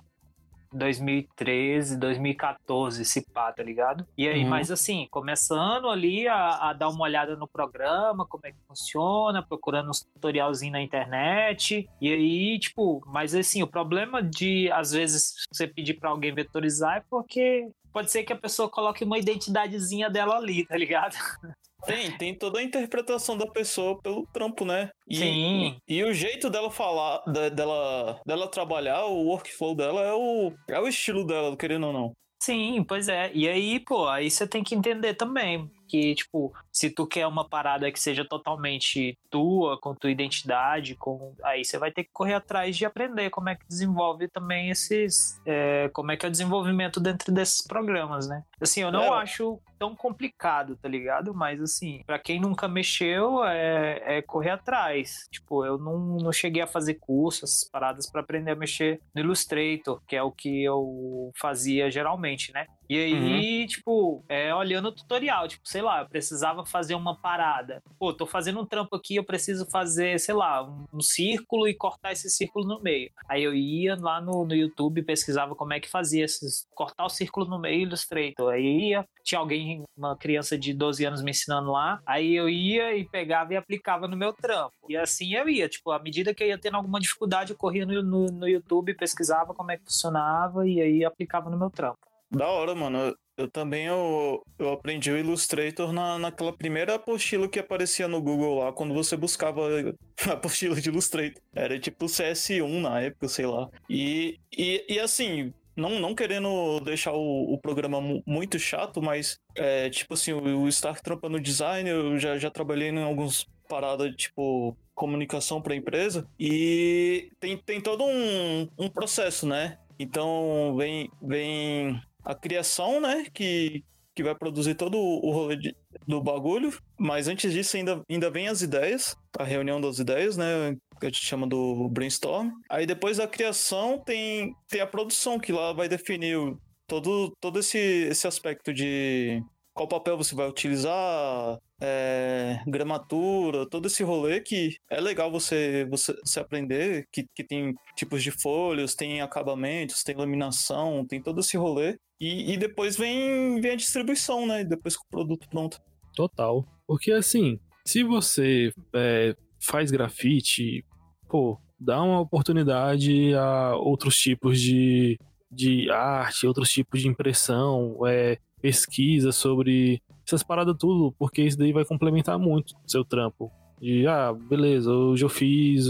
[0.74, 4.06] 2013, 2014, se pá, tá ligado?
[4.16, 4.50] E aí, uhum.
[4.50, 9.42] mas assim, começando ali a, a, dar uma olhada no programa, como é que funciona,
[9.42, 11.88] procurando uns tutorialzinho na internet.
[12.00, 16.98] E aí, tipo, mas assim, o problema de, às vezes, você pedir para alguém vetorizar
[16.98, 21.14] é porque pode ser que a pessoa coloque uma identidadezinha dela ali, tá ligado?
[21.86, 24.90] Tem, tem toda a interpretação da pessoa pelo trampo, né?
[25.08, 25.80] E, Sim.
[25.88, 27.22] E, e o jeito dela falar,
[27.54, 32.12] dela, dela trabalhar, o workflow dela é o, é o estilo dela, querendo ou não.
[32.44, 33.30] Sim, pois é.
[33.32, 37.48] E aí, pô, aí você tem que entender também que, tipo, se tu quer uma
[37.48, 42.34] parada que seja totalmente tua, com tua identidade, com aí você vai ter que correr
[42.34, 45.40] atrás de aprender como é que desenvolve também esses.
[45.46, 48.42] É, como é que é o desenvolvimento dentro desses programas, né?
[48.64, 49.22] Assim, eu não é.
[49.22, 51.34] acho tão complicado, tá ligado?
[51.34, 55.28] Mas assim, para quem nunca mexeu, é, é, correr atrás.
[55.30, 60.00] Tipo, eu não, não cheguei a fazer cursos, paradas para aprender a mexer no Illustrator,
[60.06, 62.66] que é o que eu fazia geralmente, né?
[62.88, 63.66] E aí, uhum.
[63.66, 67.82] tipo, é, olhando o tutorial, tipo, sei lá, eu precisava fazer uma parada.
[67.98, 71.74] Pô, tô fazendo um trampo aqui, eu preciso fazer, sei lá, um, um círculo e
[71.74, 73.10] cortar esse círculo no meio.
[73.28, 77.08] Aí eu ia lá no, no YouTube, pesquisava como é que fazia esses, cortar o
[77.08, 78.52] círculo no meio Illustrator.
[78.54, 82.96] Aí ia, tinha alguém, uma criança de 12 anos me ensinando lá, aí eu ia
[82.96, 84.74] e pegava e aplicava no meu trampo.
[84.88, 87.86] E assim eu ia, tipo, à medida que eu ia tendo alguma dificuldade, eu corria
[87.86, 91.98] no, no, no YouTube, pesquisava como é que funcionava e aí aplicava no meu trampo.
[92.30, 93.14] Da hora, mano.
[93.36, 98.60] Eu também eu, eu aprendi o Illustrator na, naquela primeira apostila que aparecia no Google
[98.60, 99.62] lá, quando você buscava
[100.28, 101.42] a apostila de Illustrator.
[101.52, 103.68] Era tipo CS1 na época, sei lá.
[103.90, 109.90] E, e, e assim, não, não querendo deixar o, o programa muito chato, mas é,
[109.90, 114.76] tipo assim, o, o estar trampando design, eu já, já trabalhei em alguns paradas tipo
[114.94, 119.78] comunicação para empresa e tem, tem todo um, um processo, né?
[119.98, 123.26] Então vem, vem a criação, né?
[123.32, 123.84] Que,
[124.14, 125.76] que vai produzir todo o rolê de,
[126.06, 126.72] do bagulho.
[126.98, 130.76] Mas antes disso, ainda, ainda vem as ideias, a reunião das ideias, né?
[131.00, 132.50] Que a gente chama do brainstorm.
[132.68, 136.38] Aí depois da criação tem, tem a produção, que lá vai definir
[136.86, 139.42] todo, todo esse, esse aspecto de
[139.74, 146.14] qual papel você vai utilizar, é, gramatura, todo esse rolê que é legal você, você,
[146.24, 151.56] você aprender, que, que tem tipos de folhas, tem acabamentos, tem laminação, tem todo esse
[151.56, 151.98] rolê.
[152.20, 154.64] E, e depois vem, vem a distribuição, né?
[154.64, 155.82] Depois com o produto pronto.
[156.14, 156.64] Total.
[156.86, 160.84] Porque assim, se você é, faz grafite,
[161.28, 165.18] pô, dá uma oportunidade a outros tipos de,
[165.50, 171.70] de arte, outros tipos de impressão, é, pesquisa sobre essas paradas tudo, porque isso daí
[171.70, 173.52] vai complementar muito seu trampo.
[173.78, 175.86] De, ah, beleza, hoje eu fiz,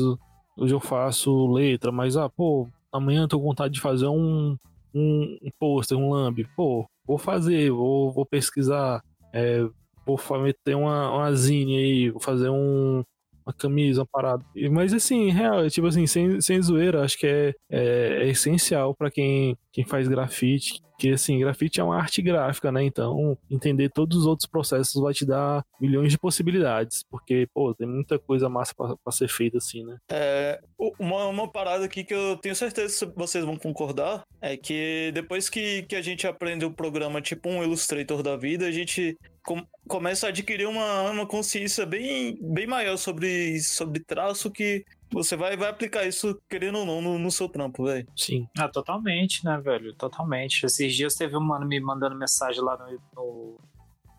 [0.56, 4.56] hoje eu faço letra, mas, ah, pô, amanhã eu tô com vontade de fazer um,
[4.92, 6.44] um, um pôster, um lamb.
[6.56, 9.64] Pô, vou fazer, vou, vou pesquisar, é,
[10.04, 13.04] vou meter uma, uma zine aí, vou fazer um,
[13.46, 14.44] uma camisa, uma parada.
[14.72, 19.12] Mas assim, real, tipo assim, sem, sem zoeira, acho que é, é, é essencial para
[19.12, 22.84] quem, quem faz grafite, que assim, grafite é uma arte gráfica, né?
[22.84, 27.84] Então, entender todos os outros processos vai te dar milhões de possibilidades, porque, pô, tem
[27.84, 29.98] muita coisa massa para ser feita assim, né?
[30.08, 35.10] É, uma, uma parada aqui que eu tenho certeza que vocês vão concordar é que
[35.12, 39.18] depois que, que a gente aprende o programa tipo um Illustrator da vida, a gente
[39.44, 44.84] com, começa a adquirir uma, uma consciência bem, bem maior sobre, sobre traço que
[45.14, 48.07] você vai, vai aplicar isso, querendo ou não, no, no seu trampo, velho.
[48.16, 48.46] Sim.
[48.59, 49.94] Ah, totalmente, né, velho?
[49.94, 50.66] Totalmente.
[50.66, 53.61] Esses dias teve um mano me mandando mensagem lá no, no,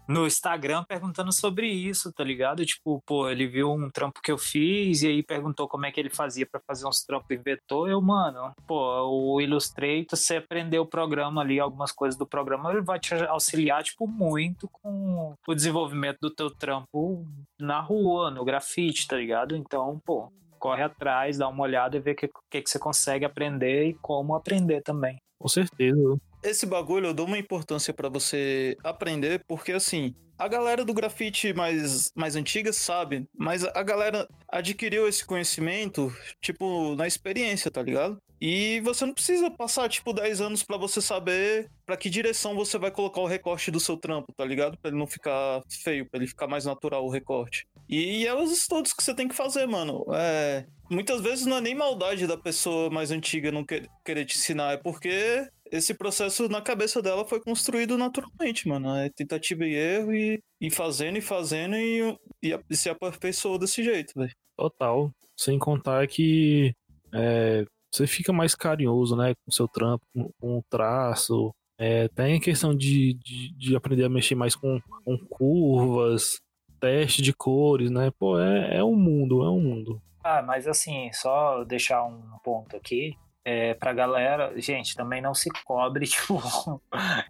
[0.08, 2.66] no Instagram perguntando sobre isso, tá ligado?
[2.66, 6.00] Tipo, pô, ele viu um trampo que eu fiz e aí perguntou como é que
[6.00, 7.90] ele fazia para fazer uns trampos em vetor.
[7.90, 8.78] Eu, mano, pô,
[9.08, 13.84] o Illustrator, você aprendeu o programa ali, algumas coisas do programa, ele vai te auxiliar,
[13.84, 17.26] tipo, muito com o desenvolvimento do teu trampo
[17.60, 19.56] na rua, no grafite, tá ligado?
[19.56, 20.32] Então, pô,
[20.65, 23.93] corre atrás, dá uma olhada e vê o que, que, que você consegue aprender e
[23.93, 25.15] como aprender também.
[25.38, 26.17] Com certeza.
[26.41, 31.54] Esse bagulho eu dou uma importância para você aprender, porque assim, a galera do grafite
[31.54, 38.17] mais, mais antiga sabe, mas a galera adquiriu esse conhecimento, tipo, na experiência, tá ligado?
[38.48, 42.78] E você não precisa passar, tipo, 10 anos para você saber para que direção você
[42.78, 44.78] vai colocar o recorte do seu trampo, tá ligado?
[44.78, 47.66] Pra ele não ficar feio, pra ele ficar mais natural o recorte.
[47.90, 50.06] E é os estudos que você tem que fazer, mano.
[50.14, 50.64] É...
[50.92, 54.78] Muitas vezes não é nem maldade da pessoa mais antiga não querer te ensinar, é
[54.78, 58.96] porque esse processo na cabeça dela foi construído naturalmente, mano.
[58.96, 64.14] É tentativa e erro e, e fazendo e fazendo e, e, se aperfeiçoou desse jeito,
[64.16, 64.36] velho.
[64.56, 65.12] Total.
[65.36, 66.76] Sem contar que
[67.12, 71.54] é, você fica mais carinhoso, né, com o seu trampo, com, com o traço.
[71.78, 76.40] É, tem a questão de, de, de, aprender a mexer mais com, com curvas,
[76.80, 78.12] teste de cores, né?
[78.18, 80.02] Pô, é, é um mundo, é um mundo.
[80.24, 85.52] Ah, mas assim, só deixar um ponto aqui é, pra galera, gente, também não se
[85.64, 86.42] cobre, tipo,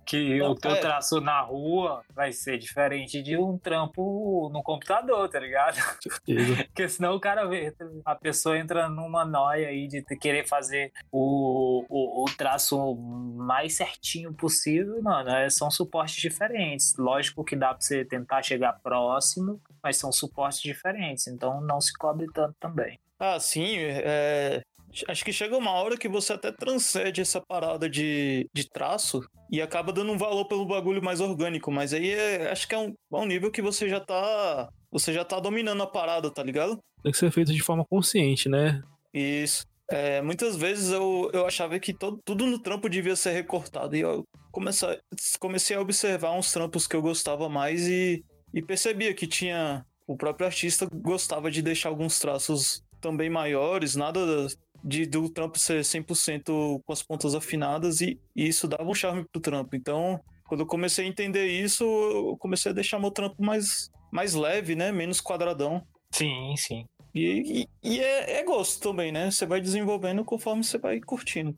[0.06, 0.80] que não, o teu é.
[0.80, 5.76] traço na rua vai ser diferente de um trampo no computador, tá ligado?
[6.68, 7.76] Porque senão o cara vê,
[8.06, 14.34] a pessoa entra numa noia aí de querer fazer o, o, o traço mais certinho
[14.34, 16.96] possível, mano, é, são suportes diferentes.
[16.98, 21.92] Lógico que dá pra você tentar chegar próximo, mas são suportes diferentes, então não se
[21.98, 22.98] cobre tanto também.
[23.20, 24.62] Ah, sim, é,
[25.08, 29.62] Acho que chega uma hora que você até transcende essa parada de, de traço e
[29.62, 31.72] acaba dando um valor pelo bagulho mais orgânico.
[31.72, 34.70] Mas aí é, acho que é um, é um nível que você já tá.
[34.92, 36.80] Você já tá dominando a parada, tá ligado?
[37.04, 38.82] Tem que ser feito de forma consciente, né?
[39.14, 39.66] Isso.
[39.90, 43.96] É, muitas vezes eu, eu achava que todo, tudo no trampo devia ser recortado.
[43.96, 45.00] E eu comecei,
[45.40, 49.86] comecei a observar uns trampos que eu gostava mais e, e percebia que tinha.
[50.08, 54.48] O próprio artista gostava de deixar alguns traços também maiores, nada
[54.86, 59.26] de do trampo ser 100% com as pontas afinadas e, e, isso dava um charme
[59.26, 59.76] pro trampo.
[59.76, 64.36] Então, quando eu comecei a entender isso, eu comecei a deixar meu trampo mais, mais
[64.36, 64.92] leve, né?
[64.92, 65.82] Menos quadradão.
[66.12, 66.86] Sim, sim.
[67.16, 69.32] E, e, e é, é gosto também, né?
[69.32, 71.58] Você vai desenvolvendo conforme você vai curtindo.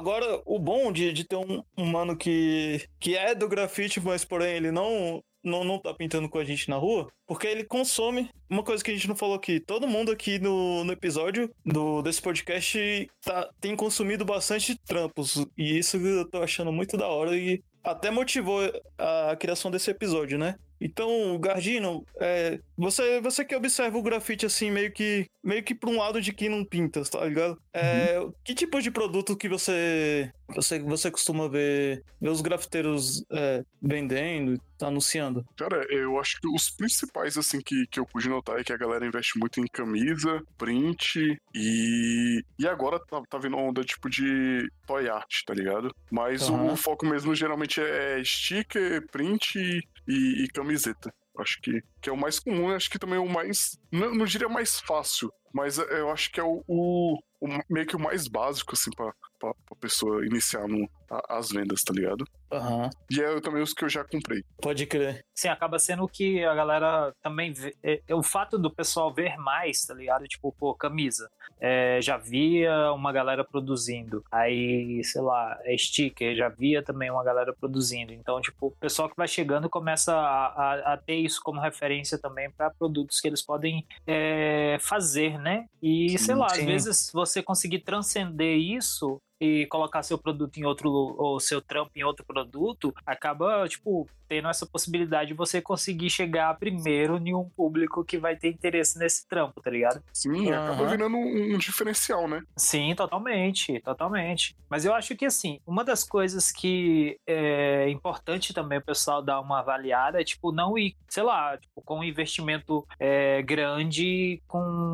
[0.00, 4.24] Agora, o bom de, de ter um, um mano que, que é do grafite, mas
[4.24, 8.30] porém ele não, não, não tá pintando com a gente na rua, porque ele consome
[8.48, 9.60] uma coisa que a gente não falou aqui.
[9.60, 15.78] Todo mundo aqui no, no episódio do, desse podcast tá, tem consumido bastante trampos, e
[15.78, 18.60] isso eu tô achando muito da hora e até motivou
[18.96, 20.54] a criação desse episódio, né?
[20.80, 25.90] Então, Gardino, é, você, você que observa o grafite assim, meio que meio que para
[25.90, 27.60] um lado de quem não pinta, tá ligado?
[27.72, 28.32] É, uhum.
[28.44, 34.60] Que tipo de produto que você você, você costuma ver, ver os grafiteiros é, vendendo,
[34.82, 35.44] anunciando?
[35.56, 38.76] Cara, eu acho que os principais assim que, que eu pude notar é que a
[38.76, 44.68] galera investe muito em camisa, print e e agora tá, tá vindo onda tipo de
[44.86, 45.94] toy art, tá ligado?
[46.10, 46.68] Mas uhum.
[46.68, 49.58] o, o foco mesmo geralmente é sticker, print
[50.08, 51.12] e, e camiseta.
[51.38, 53.78] Acho que, que é o mais comum, acho que também é o mais.
[53.92, 57.96] Não, não diria mais fácil, mas eu acho que é o, o, o meio que
[57.96, 62.24] o mais básico, assim, pra, pra, pra pessoa iniciar no, a, as vendas, tá ligado?
[62.52, 62.90] Uhum.
[63.10, 64.44] E é também os que eu já comprei.
[64.60, 65.24] Pode crer.
[65.34, 67.74] Sim, acaba sendo que a galera também vê.
[67.82, 70.26] É, é, o fato do pessoal ver mais, tá ligado?
[70.26, 71.30] Tipo, pô, camisa.
[71.60, 74.24] É, já via uma galera produzindo.
[74.30, 78.12] Aí, sei lá, é sticker, já via também uma galera produzindo.
[78.12, 81.89] Então, tipo, o pessoal que vai chegando começa a, a, a ter isso como referência
[82.18, 85.66] também para produtos que eles podem é, fazer, né?
[85.82, 86.60] E, sei lá, sim.
[86.60, 91.90] às vezes você conseguir transcender isso e colocar seu produto em outro ou seu trampo
[91.96, 97.48] em outro produto, acaba, tipo, tendo essa possibilidade de você conseguir chegar primeiro em um
[97.48, 100.02] público que vai ter interesse nesse trampo, tá ligado?
[100.12, 100.54] Sim, uhum.
[100.54, 102.42] acaba virando um, um, diferencial, né?
[102.56, 104.56] Sim, totalmente, totalmente.
[104.68, 109.40] Mas eu acho que, assim, uma das coisas que é importante também o pessoal dar
[109.40, 114.92] uma avaliada é, tipo, não ir, sei lá, tipo, com um investimento é, grande com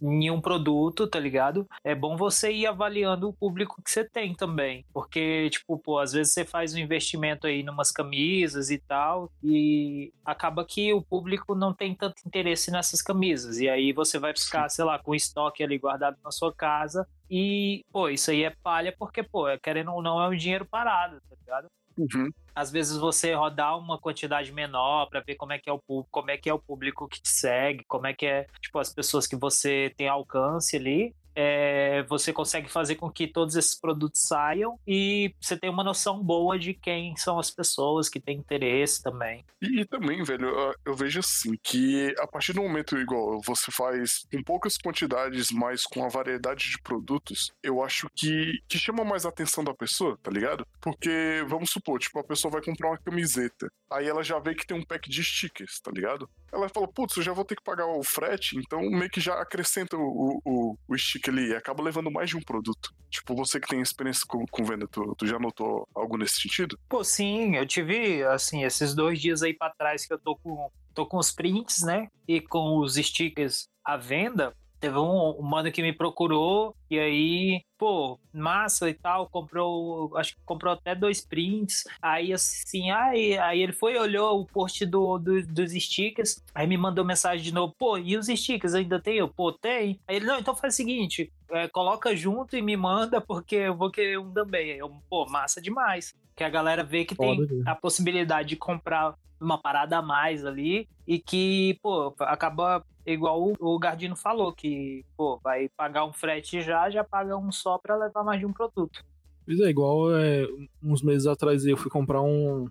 [0.00, 1.68] em um produto, tá ligado?
[1.82, 4.84] É bom você ir avaliando o público público que você tem também.
[4.92, 10.12] Porque, tipo, pô, às vezes você faz um investimento aí numas camisas e tal, e
[10.24, 13.58] acaba que o público não tem tanto interesse nessas camisas.
[13.58, 17.08] E aí você vai ficar, sei lá, com o estoque ali guardado na sua casa.
[17.30, 21.20] E, pô, isso aí é palha porque, pô, querendo ou não, é um dinheiro parado,
[21.28, 21.68] tá ligado?
[21.96, 22.30] Uhum.
[22.54, 26.08] Às vezes você rodar uma quantidade menor para ver como é que é o público,
[26.10, 28.92] como é que é o público que te segue, como é que é, tipo, as
[28.92, 34.22] pessoas que você tem alcance ali é, você consegue fazer com que todos esses produtos
[34.22, 39.02] saiam e você tem uma noção boa de quem são as pessoas que têm interesse
[39.02, 39.44] também.
[39.60, 44.26] E, e também, velho, eu, vejo assim que a partir do momento igual você faz
[44.32, 49.24] com poucas quantidades, mas com a variedade de produtos, eu acho que, que chama mais
[49.24, 50.66] a atenção da pessoa, tá ligado?
[50.80, 54.66] Porque, vamos supor, tipo, a pessoa vai comprar uma camiseta, aí ela já vê que
[54.66, 56.28] tem um pack de stickers, tá ligado?
[56.52, 59.34] Ela fala, putz, eu já vou ter que pagar o frete, então meio que já
[59.40, 62.94] acrescenta o, o, o sticker ali e acaba levando mais de um produto.
[63.10, 66.78] Tipo, você que tem experiência com, com venda, tu, tu já notou algo nesse sentido?
[66.88, 70.70] Pô, sim, eu tive, assim, esses dois dias aí para trás que eu tô com,
[70.94, 72.08] tô com os prints, né?
[72.26, 74.54] E com os stickers à venda.
[74.80, 80.34] Teve um, um mano que me procurou e aí, pô, massa e tal, comprou, acho
[80.34, 81.84] que comprou até dois prints.
[82.00, 86.78] Aí assim, aí, aí ele foi olhou o post do, do, dos stickers, aí me
[86.78, 89.18] mandou mensagem de novo, pô, e os stickers ainda tem?
[89.18, 90.00] Eu, pô, tem.
[90.08, 93.76] Aí ele, não, então faz o seguinte, é, coloca junto e me manda, porque eu
[93.76, 94.70] vou querer um também.
[94.70, 96.14] Eu, pô, massa demais.
[96.34, 100.88] Que a galera vê que tem a possibilidade de comprar uma parada a mais ali
[101.06, 106.62] e que, pô, acaba igual o, o Gardino falou, que, pô, vai pagar um frete
[106.62, 109.04] já, já paga um só para levar mais de um produto.
[109.44, 110.46] Pois é, igual é,
[110.82, 112.68] uns meses atrás eu fui comprar um,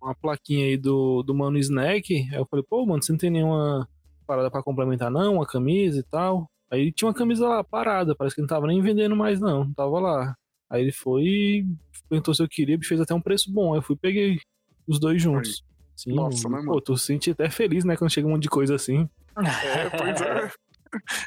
[0.00, 3.30] uma plaquinha aí do, do Mano Snack, aí eu falei, pô, mano, você não tem
[3.30, 3.88] nenhuma
[4.26, 6.48] parada para complementar não, uma camisa e tal?
[6.70, 9.98] Aí tinha uma camisa lá parada, parece que não tava nem vendendo mais não, tava
[9.98, 10.36] lá.
[10.70, 11.66] Aí ele foi,
[12.08, 14.38] perguntou se eu queria, fez até um preço bom, aí eu fui peguei
[14.86, 15.64] os dois juntos.
[15.96, 16.72] Sim, Nossa, né, mano?
[16.72, 19.08] Pô, tu se sente até feliz, né, quando chega um monte de coisa assim.
[19.36, 20.50] É, pois é.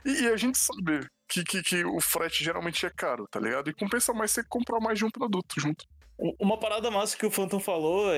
[0.04, 3.70] E, a gente sabe que, que, que, o frete geralmente é caro, tá ligado?
[3.70, 5.86] E compensa mais você comprar mais de um produto junto.
[6.38, 8.12] Uma parada massa que o Phantom falou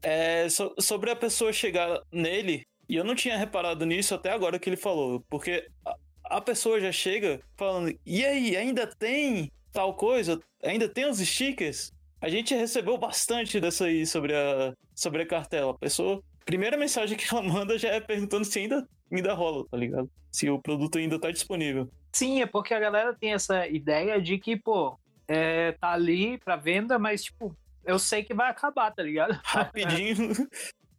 [0.00, 4.58] é so, sobre a pessoa chegar nele, e eu não tinha reparado nisso até agora
[4.58, 5.96] que ele falou, porque a,
[6.36, 10.40] a pessoa já chega falando, e aí, ainda tem tal coisa?
[10.62, 11.92] Ainda tem os stickers?
[12.20, 15.72] A gente recebeu bastante dessa aí sobre a, sobre a cartela.
[15.72, 19.76] A pessoa, primeira mensagem que ela manda já é perguntando se ainda, ainda rola, tá
[19.76, 20.10] ligado?
[20.30, 21.88] Se o produto ainda tá disponível.
[22.12, 24.98] Sim, é porque a galera tem essa ideia de que, pô,
[25.28, 29.38] é, tá ali pra venda, mas, tipo, eu sei que vai acabar, tá ligado?
[29.44, 30.32] Rapidinho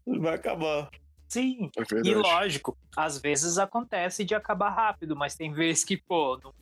[0.05, 0.89] vai acabar.
[1.27, 6.39] Sim, é e lógico, às vezes acontece de acabar rápido, mas tem vezes que, pô,
[6.43, 6.53] não,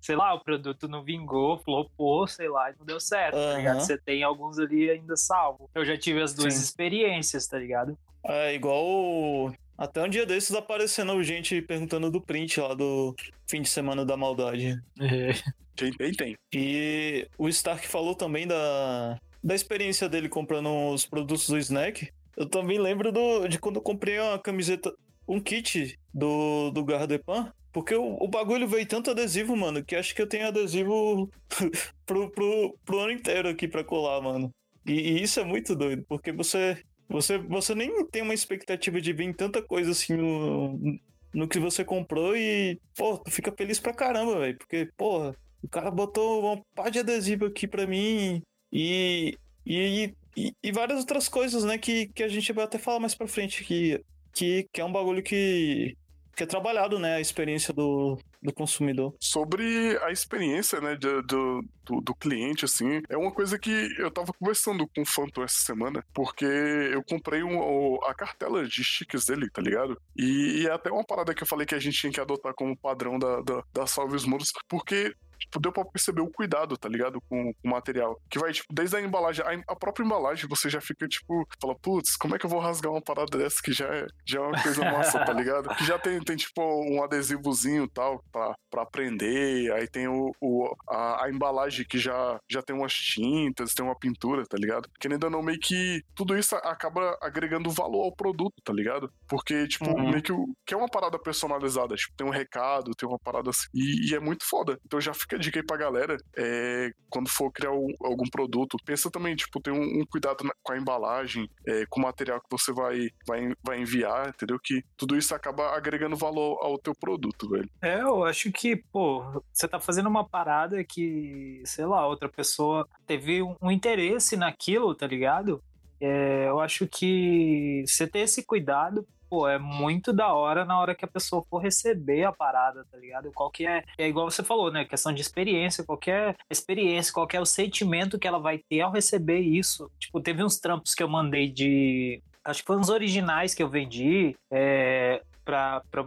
[0.00, 3.52] sei lá, o produto não vingou, flopou, sei lá, e não deu certo, uhum.
[3.52, 3.80] tá ligado?
[3.80, 5.68] Você tem alguns ali ainda salvo.
[5.74, 6.62] Eu já tive as duas Sim.
[6.62, 7.98] experiências, tá ligado?
[8.24, 9.52] É igual.
[9.76, 13.14] Até um dia desses aparecendo gente perguntando do print lá do
[13.46, 14.80] fim de semana da maldade.
[15.00, 15.32] É.
[15.76, 16.36] Tem, tem, tem.
[16.54, 22.08] E o Stark falou também da, da experiência dele comprando os produtos do Snack.
[22.36, 24.94] Eu também lembro do, de quando eu comprei uma camiseta,
[25.26, 27.52] um kit do, do Gardepan.
[27.72, 31.28] Porque o, o bagulho veio tanto adesivo, mano, que acho que eu tenho adesivo
[32.06, 34.48] pro, pro, pro ano inteiro aqui pra colar, mano.
[34.86, 39.12] E, e, isso é muito doido, porque você, você, você nem tem uma expectativa de
[39.12, 40.98] vir tanta coisa assim no,
[41.32, 44.58] no que você comprou e, pô, tu fica feliz pra caramba, velho.
[44.58, 49.36] Porque, porra, o cara botou uma pá de adesivo aqui pra mim e,
[49.66, 53.14] e, e, e, várias outras coisas, né, que, que a gente vai até falar mais
[53.14, 54.00] pra frente, que,
[54.32, 55.96] que, que é um bagulho que,
[56.34, 59.14] que é trabalhado, né, a experiência do, do consumidor.
[59.20, 64.32] Sobre a experiência, né, do, do, do, cliente, assim, é uma coisa que eu tava
[64.32, 69.48] conversando com o Phantom essa semana, porque eu comprei um, a cartela de stickers dele,
[69.50, 70.00] tá ligado?
[70.16, 72.54] E, e, é até uma parada que eu falei que a gente tinha que adotar
[72.54, 76.76] como padrão da, da, da Salve os Muros, porque tipo, deu pra perceber o cuidado,
[76.76, 77.20] tá ligado?
[77.28, 78.20] Com, com o material.
[78.28, 81.74] Que vai, tipo, desde a embalagem, a, a própria embalagem, você já fica, tipo, fala,
[81.74, 84.42] putz, como é que eu vou rasgar uma parada dessa que já é, já é
[84.42, 85.68] uma coisa massa, tá ligado?
[85.76, 90.74] Que já tem, tem tipo, um adesivozinho tal pra, pra prender, aí tem o, o
[90.88, 94.88] a, a, embalagem que já, já tem umas tintas, tem uma pintura, tá ligado?
[95.00, 99.10] Que ainda não meio que tudo isso acaba agregando valor ao produto, tá ligado?
[99.28, 100.10] Porque, tipo, uhum.
[100.10, 100.32] meio que,
[100.66, 104.14] que é uma parada personalizada, tipo, tem um recado, tem uma parada assim, e, e
[104.14, 104.78] é muito foda.
[104.84, 108.76] Então já fica a dica aí pra galera, é, quando for criar um, algum produto,
[108.84, 112.40] pensa também, tipo, ter um, um cuidado na, com a embalagem, é, com o material
[112.40, 114.58] que você vai, vai, vai enviar, entendeu?
[114.62, 117.68] Que tudo isso acaba agregando valor ao teu produto, velho.
[117.80, 122.88] É, eu acho que, pô, você tá fazendo uma parada que, sei lá, outra pessoa
[123.06, 125.62] teve um, um interesse naquilo, tá ligado?
[126.00, 130.94] É, eu acho que você ter esse cuidado pô, é muito da hora na hora
[130.94, 133.32] que a pessoa for receber a parada, tá ligado?
[133.32, 134.84] Qual que é, é igual você falou, né?
[134.84, 139.90] Questão de experiência, qualquer experiência, qualquer o sentimento que ela vai ter ao receber isso.
[139.98, 142.22] Tipo, teve uns trampos que eu mandei de.
[142.44, 146.06] Acho que foram os originais que eu vendi é, pra, pra,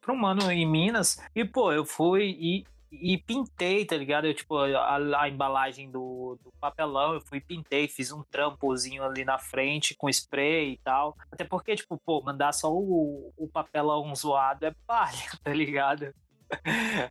[0.00, 1.22] pra um mano em Minas.
[1.36, 2.64] E, pô, eu fui e
[3.00, 4.26] e pintei, tá ligado?
[4.26, 9.24] Eu, tipo, a, a embalagem do, do, papelão, eu fui pintei, fiz um trampozinho ali
[9.24, 11.16] na frente com spray e tal.
[11.30, 16.12] Até porque, tipo, pô, mandar só o, o papelão zoado é palha, tá ligado?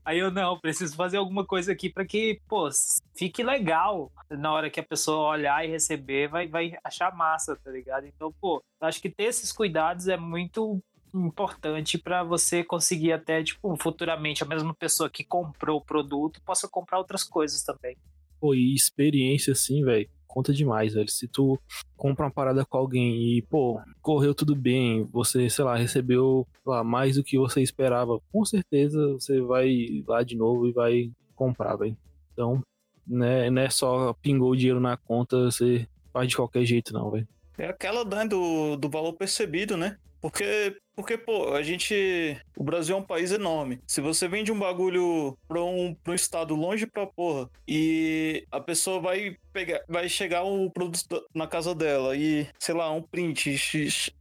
[0.04, 2.70] Aí eu não, preciso fazer alguma coisa aqui para que, pô,
[3.18, 4.12] fique legal.
[4.30, 8.06] Na hora que a pessoa olhar e receber, vai, vai achar massa, tá ligado?
[8.06, 10.82] Então, pô, acho que ter esses cuidados é muito
[11.20, 16.68] importante para você conseguir até, tipo, futuramente a mesma pessoa que comprou o produto possa
[16.68, 17.98] comprar outras coisas também.
[18.40, 21.08] Pô, e experiência assim, velho, conta demais, velho.
[21.08, 21.58] Se tu
[21.96, 26.84] compra uma parada com alguém e, pô, correu tudo bem, você, sei lá, recebeu lá,
[26.84, 31.78] mais do que você esperava, com certeza você vai lá de novo e vai comprar,
[31.78, 31.98] velho.
[32.34, 32.62] Então,
[33.08, 37.10] né, não é só pingou o dinheiro na conta, você faz de qualquer jeito, não,
[37.12, 37.28] velho.
[37.58, 39.98] É aquela né, do, do valor percebido, né?
[40.22, 42.36] Porque, porque, pô, a gente.
[42.58, 43.80] O Brasil é um país enorme.
[43.86, 48.60] Se você vende um bagulho pra um, pra um estado longe pra porra e a
[48.60, 53.56] pessoa vai pegar, vai chegar o produto na casa dela e, sei lá, um print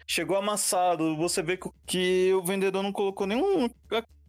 [0.06, 3.70] chegou amassado, você vê que o vendedor não colocou nenhum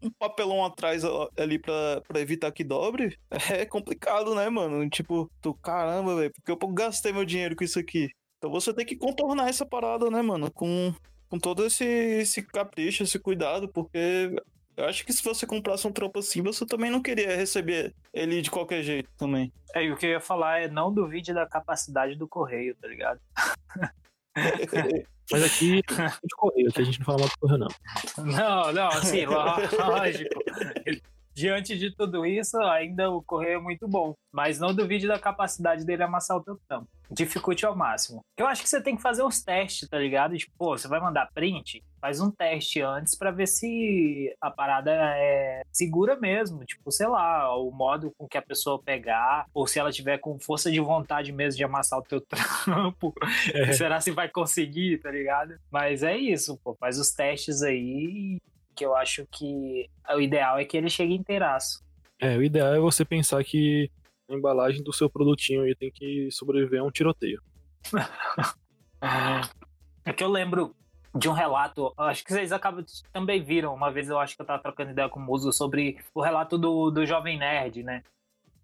[0.01, 1.03] um papelão atrás
[1.37, 3.17] ali pra, pra evitar que dobre,
[3.51, 4.87] é complicado, né, mano?
[4.89, 8.09] Tipo, tu, caramba, velho, porque eu gastei meu dinheiro com isso aqui.
[8.37, 10.51] Então você tem que contornar essa parada, né, mano?
[10.51, 10.93] Com,
[11.29, 14.35] com todo esse, esse capricho, esse cuidado, porque
[14.77, 18.41] eu acho que se você comprasse um trampo assim, você também não queria receber ele
[18.41, 19.51] de qualquer jeito também.
[19.73, 22.87] É, e o que eu ia falar é não duvide da capacidade do correio, tá
[22.87, 23.19] ligado?
[25.31, 27.67] Mas aqui a gente correio, aqui a gente não fala mal do correio, não.
[28.25, 30.39] Não, não, assim, lógico.
[31.35, 34.15] Diante de tudo isso, ainda o correio é muito bom.
[34.31, 38.23] Mas não duvide da capacidade dele amassar o teu trampo dificulte ao máximo.
[38.37, 40.37] Eu acho que você tem que fazer uns testes, tá ligado?
[40.37, 44.91] Tipo, pô, você vai mandar print, faz um teste antes para ver se a parada
[44.91, 46.65] é segura mesmo.
[46.65, 50.39] Tipo, sei lá, o modo com que a pessoa pegar, ou se ela tiver com
[50.39, 52.21] força de vontade mesmo de amassar o teu
[52.65, 53.13] trampo.
[53.53, 53.73] É.
[53.73, 55.55] Será se vai conseguir, tá ligado?
[55.71, 58.39] Mas é isso, pô, faz os testes aí
[58.75, 61.83] que eu acho que o ideal é que ele chegue inteiraço.
[62.19, 63.89] É, o ideal é você pensar que
[64.29, 67.41] a embalagem do seu produtinho e tem que sobreviver a um tiroteio.
[70.05, 70.75] é que eu lembro
[71.15, 74.45] de um relato, acho que vocês acabam também viram, uma vez eu acho que eu
[74.45, 78.03] tava trocando ideia com o Muso sobre o relato do, do Jovem Nerd, né?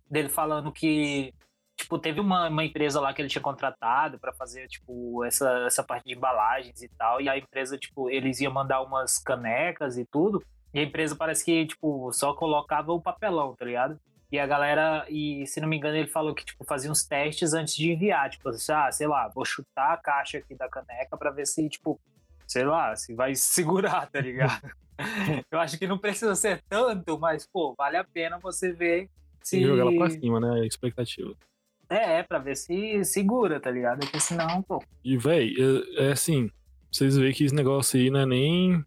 [0.09, 1.33] Dele falando que
[1.77, 5.83] tipo, teve uma, uma empresa lá que ele tinha contratado para fazer, tipo, essa, essa
[5.83, 10.05] parte de embalagens e tal, e a empresa, tipo, eles iam mandar umas canecas e
[10.05, 10.43] tudo,
[10.73, 13.99] e a empresa parece que, tipo, só colocava o papelão, tá ligado?
[14.31, 17.53] E a galera, e se não me engano, ele falou que, tipo, fazia uns testes
[17.53, 18.29] antes de enviar.
[18.29, 21.99] Tipo, ah, sei lá, vou chutar a caixa aqui da caneca para ver se, tipo,
[22.47, 24.71] sei lá, se vai segurar, tá ligado?
[25.51, 29.09] Eu acho que não precisa ser tanto, mas, pô, vale a pena você ver
[29.43, 29.61] se.
[29.61, 30.61] Jogar ela pra cima, né?
[30.61, 31.35] A expectativa.
[31.91, 33.99] É, é, pra ver se segura, tá ligado?
[33.99, 34.81] Porque senão, pô.
[35.03, 35.53] E, véi,
[35.97, 36.49] é, é assim,
[36.89, 38.85] vocês veem que esse negócio aí não é nem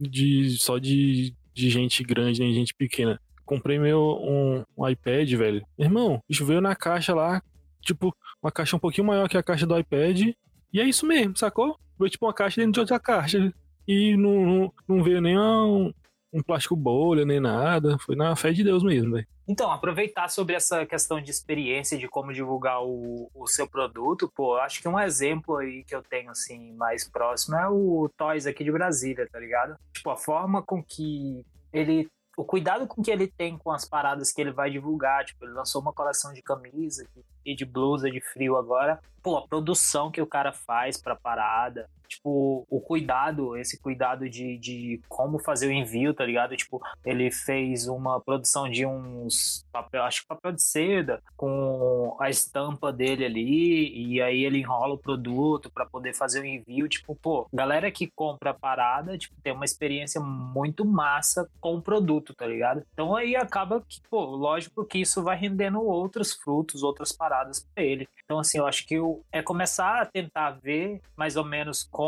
[0.00, 5.66] de, só de, de gente grande, nem gente pequena comprei meu um, um iPad, velho.
[5.78, 7.42] Irmão, isso veio na caixa lá,
[7.80, 10.34] tipo, uma caixa um pouquinho maior que a caixa do iPad.
[10.72, 11.78] E é isso mesmo, sacou?
[11.98, 13.52] Veio tipo uma caixa dentro de outra caixa.
[13.86, 15.92] E não, não, não veio nem um,
[16.34, 17.96] um plástico bolha, nem nada.
[17.98, 19.22] Foi na fé de Deus mesmo.
[19.46, 24.56] Então, aproveitar sobre essa questão de experiência, de como divulgar o, o seu produto, pô,
[24.56, 28.64] acho que um exemplo aí que eu tenho, assim, mais próximo é o Toys aqui
[28.64, 29.76] de Brasília, tá ligado?
[29.92, 34.32] Tipo, a forma com que ele o cuidado com que ele tem com as paradas
[34.32, 35.24] que ele vai divulgar.
[35.24, 37.06] Tipo, ele lançou uma coleção de camisa
[37.44, 39.00] e de blusa de frio agora.
[39.22, 41.88] Pô, a produção que o cara faz pra parada.
[42.14, 46.56] Tipo, o cuidado, esse cuidado de, de como fazer o envio, tá ligado?
[46.56, 52.30] Tipo, ele fez uma produção de uns papel, acho que papel de seda, com a
[52.30, 56.88] estampa dele ali, e aí ele enrola o produto para poder fazer o envio.
[56.88, 61.82] Tipo, pô, galera que compra a parada, tipo, tem uma experiência muito massa com o
[61.82, 62.82] produto, tá ligado?
[62.92, 67.84] Então aí acaba que, pô, lógico que isso vai rendendo outros frutos, outras paradas pra
[67.84, 68.08] ele.
[68.24, 72.03] Então, assim, eu acho que eu, é começar a tentar ver mais ou menos como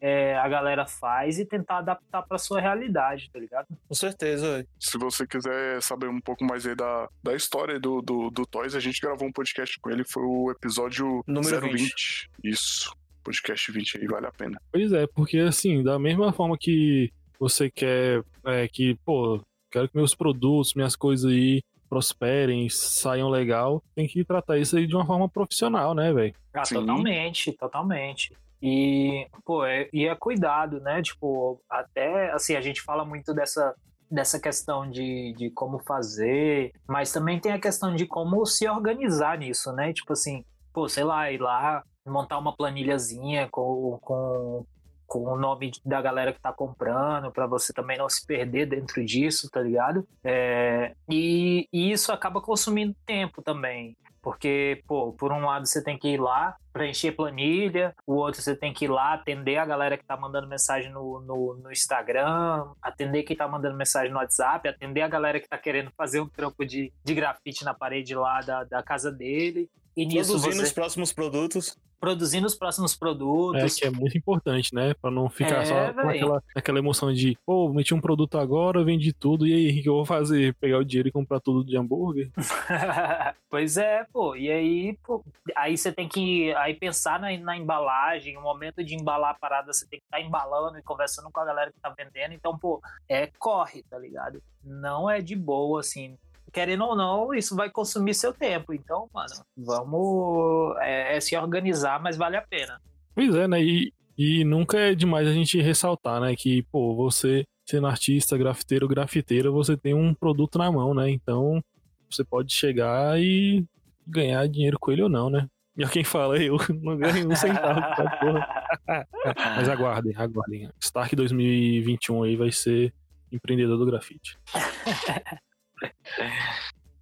[0.00, 3.66] é, a galera faz e tentar adaptar para sua realidade, tá ligado?
[3.88, 4.66] Com certeza.
[4.78, 8.74] Se você quiser saber um pouco mais aí da, da história do, do, do Toys,
[8.74, 11.78] a gente gravou um podcast com ele, foi o episódio Número 020.
[11.78, 12.30] 20.
[12.44, 12.94] Isso.
[13.22, 14.60] Podcast 20 aí, vale a pena.
[14.70, 17.10] Pois é, porque assim, da mesma forma que
[17.40, 23.82] você quer é, que, pô, quero que meus produtos, minhas coisas aí prosperem, saiam legal,
[23.94, 26.34] tem que tratar isso aí de uma forma profissional, né, velho?
[26.52, 26.74] Ah, Sim.
[26.74, 28.36] totalmente, totalmente.
[28.66, 31.02] E, pô, é, e é cuidado, né?
[31.02, 33.74] Tipo, até, assim, a gente fala muito dessa,
[34.10, 39.36] dessa questão de, de como fazer, mas também tem a questão de como se organizar
[39.36, 39.92] nisso, né?
[39.92, 40.42] Tipo assim,
[40.72, 44.64] pô, sei lá, ir lá, montar uma planilhazinha com, com,
[45.06, 49.04] com o nome da galera que tá comprando, para você também não se perder dentro
[49.04, 50.08] disso, tá ligado?
[50.24, 53.94] É, e, e isso acaba consumindo tempo também.
[54.24, 58.56] Porque, pô, por um lado você tem que ir lá preencher planilha, o outro você
[58.56, 62.72] tem que ir lá atender a galera que tá mandando mensagem no, no, no Instagram,
[62.82, 66.28] atender quem tá mandando mensagem no WhatsApp, atender a galera que tá querendo fazer um
[66.28, 69.70] trampo de, de grafite na parede lá da, da casa dele.
[69.96, 71.78] E nisso Produzindo você os próximos produtos.
[72.00, 73.76] produzindo os próximos É produtos.
[73.76, 74.92] que é muito importante, né?
[74.94, 78.84] Pra não ficar É, só com aquela, aquela emoção de, pô, meti um produto agora,
[78.84, 80.54] vendi tudo, e aí, o que eu vou fazer?
[80.56, 82.30] Pegar o dinheiro e comprar tudo de hambúrguer?
[83.48, 84.36] pois é, pô.
[84.36, 85.24] E aí, pô,
[85.56, 89.72] aí você tem que aí pensar na, na embalagem, o momento de embalar a parada,
[89.72, 92.34] você tem que estar embalando e conversando com a galera que tá vendendo.
[92.34, 94.42] Então, pô, é corre, tá ligado?
[94.62, 96.18] Não é de boa, assim.
[96.54, 98.72] Querendo ou não, isso vai consumir seu tempo.
[98.72, 102.80] Então, mano, vamos é, é se organizar, mas vale a pena.
[103.12, 103.60] Pois é, né?
[103.60, 106.36] E, e nunca é demais a gente ressaltar, né?
[106.36, 111.10] Que, pô, você sendo artista, grafiteiro, grafiteira, você tem um produto na mão, né?
[111.10, 111.60] Então,
[112.08, 113.64] você pode chegar e
[114.06, 115.48] ganhar dinheiro com ele ou não, né?
[115.76, 117.80] E ó, quem fala, eu não ganho um centavo
[118.20, 118.46] porra.
[119.56, 120.70] Mas aguardem, aguardem.
[120.80, 122.94] Stark 2021 aí vai ser
[123.32, 124.38] empreendedor do grafite.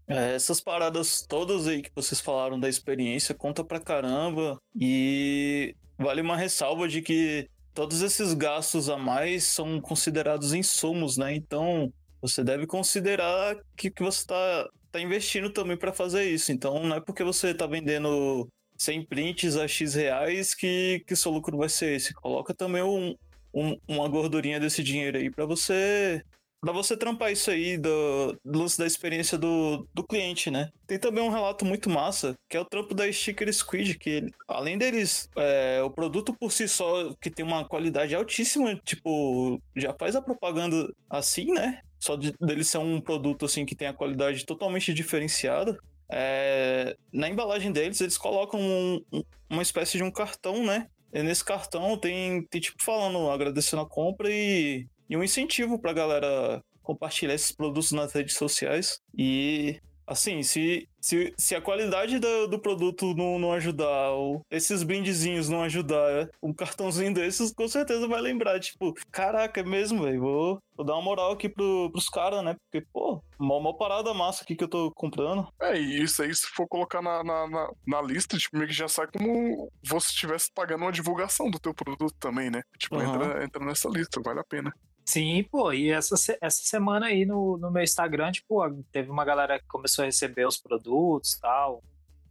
[0.09, 6.21] É, essas paradas todas aí que vocês falaram da experiência conta pra caramba e vale
[6.21, 11.35] uma ressalva de que todos esses gastos a mais são considerados insumos, né?
[11.35, 16.53] Então você deve considerar que, que você tá, tá investindo também para fazer isso.
[16.53, 21.31] Então não é porque você tá vendendo 100 prints a X reais que, que seu
[21.33, 22.13] lucro vai ser esse.
[22.15, 23.15] Coloca também um,
[23.55, 26.23] um- uma gordurinha desse dinheiro aí para você
[26.63, 30.71] Pra você trampar isso aí do, do lance da experiência do, do cliente, né?
[30.87, 34.79] Tem também um relato muito massa, que é o trampo da Sticker Squid, que além
[34.79, 40.15] deles, é, o produto por si só, que tem uma qualidade altíssima, tipo, já faz
[40.15, 41.81] a propaganda assim, né?
[41.99, 45.77] Só de, dele ser um produto assim que tem a qualidade totalmente diferenciada.
[46.13, 49.03] É, na embalagem deles, eles colocam um-
[49.51, 50.87] uma espécie de um cartão, né?
[51.13, 55.93] E nesse cartão tem, tem tipo falando, agradecendo a compra e, e um incentivo pra
[55.93, 58.99] galera compartilhar esses produtos nas redes sociais.
[59.15, 64.83] E assim, se, se, se a qualidade do, do produto não, não ajudar, ou esses
[64.83, 70.21] brindezinhos não ajudar, um cartãozinho desses com certeza vai lembrar, tipo, caraca, é mesmo, velho,
[70.21, 72.57] vou, vou dar uma moral aqui pro, pros caras, né?
[72.65, 75.47] Porque, pô, uma, uma parada massa aqui que eu tô comprando.
[75.61, 78.75] É, e isso aí, se for colocar na, na, na, na lista, tipo, meio que
[78.75, 82.63] já sai como você estivesse pagando uma divulgação do teu produto também, né?
[82.79, 83.15] Tipo, Aham.
[83.15, 84.73] entra, entra nessa lista, vale a pena.
[85.05, 89.59] Sim, pô, e essa, essa semana aí no, no meu Instagram, tipo, teve uma galera
[89.59, 91.83] que começou a receber os produtos tal,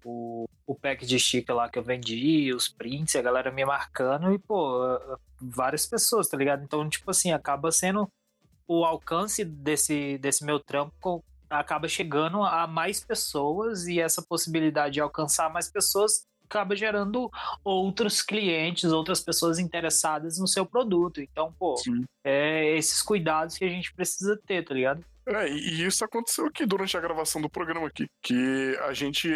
[0.06, 4.34] o, o pack de sticker lá que eu vendi, os prints, a galera me marcando
[4.34, 4.80] e, pô,
[5.40, 6.64] várias pessoas, tá ligado?
[6.64, 8.10] Então, tipo assim, acaba sendo
[8.68, 15.02] o alcance desse, desse meu trampo acaba chegando a mais pessoas e essa possibilidade de
[15.02, 17.32] alcançar mais pessoas acaba gerando
[17.64, 21.22] outros clientes, outras pessoas interessadas no seu produto.
[21.22, 22.04] Então, pô, Sim.
[22.24, 25.04] é esses cuidados que a gente precisa ter, tá ligado?
[25.34, 28.08] É, e isso aconteceu aqui durante a gravação do programa aqui.
[28.22, 29.30] Que a gente,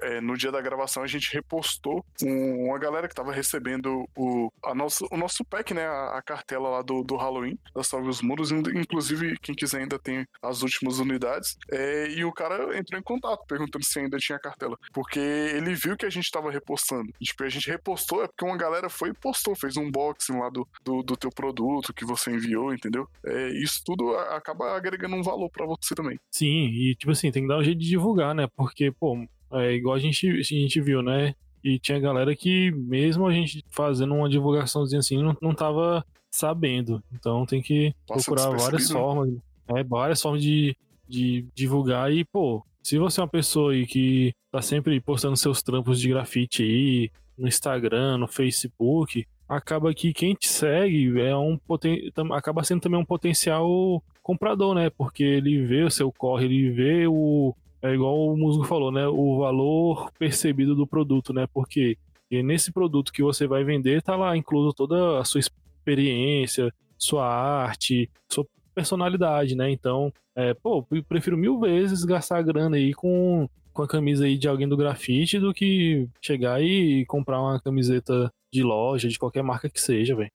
[0.00, 4.50] é, no dia da gravação, a gente repostou um, uma galera que tava recebendo o,
[4.64, 5.86] a nosso, o nosso pack, né?
[5.86, 8.50] A, a cartela lá do, do Halloween, da Salve os Muros.
[8.50, 11.56] Inclusive, quem quiser ainda tem as últimas unidades.
[11.70, 14.78] É, e o cara entrou em contato, perguntando se ainda tinha cartela.
[14.92, 17.12] Porque ele viu que a gente tava repostando.
[17.20, 20.38] E, tipo, a gente repostou, é porque uma galera foi e postou, fez um unboxing
[20.38, 23.08] lá do, do, do teu produto que você enviou, entendeu?
[23.24, 26.18] É, isso tudo acaba agregando um valor para você também.
[26.30, 28.48] Sim, e tipo assim, tem que dar um jeito de divulgar, né?
[28.56, 29.16] Porque, pô,
[29.52, 31.34] é igual a gente, a gente viu, né?
[31.62, 37.02] E tinha galera que, mesmo a gente fazendo uma divulgaçãozinha assim, não, não tava sabendo.
[37.12, 38.94] Então tem que Passa procurar várias né?
[38.94, 39.34] formas,
[39.68, 40.76] é, várias formas de,
[41.08, 42.12] de divulgar.
[42.12, 46.08] E, pô, se você é uma pessoa aí que tá sempre postando seus trampos de
[46.08, 52.12] grafite aí no Instagram, no Facebook, acaba que quem te segue é um poten...
[52.32, 54.90] acaba sendo também um potencial comprador, né?
[54.90, 59.06] Porque ele vê o seu corre, ele vê o é igual o Musgo falou, né?
[59.06, 61.46] O valor percebido do produto, né?
[61.52, 61.98] Porque
[62.30, 68.10] nesse produto que você vai vender tá lá incluso toda a sua experiência, sua arte,
[68.28, 68.44] sua
[68.74, 69.70] personalidade, né?
[69.70, 74.38] Então, é, pô, eu prefiro mil vezes gastar grana aí com, com a camisa aí
[74.38, 79.42] de alguém do grafite do que chegar e comprar uma camiseta de loja, de qualquer
[79.42, 80.30] marca que seja, velho.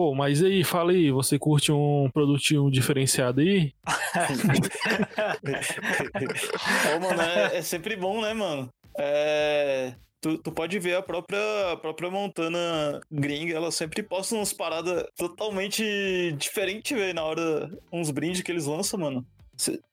[0.00, 3.74] Pô, mas aí, fala aí, você curte um produtinho diferenciado aí?
[6.96, 8.72] Ô, mano, é, é, sempre bom, né, mano?
[8.98, 9.92] É...
[10.18, 15.04] Tu, tu pode ver a própria, a própria Montana gringa, ela sempre posta umas paradas
[15.18, 19.26] totalmente diferentes, velho, na hora, uns brindes que eles lançam, mano.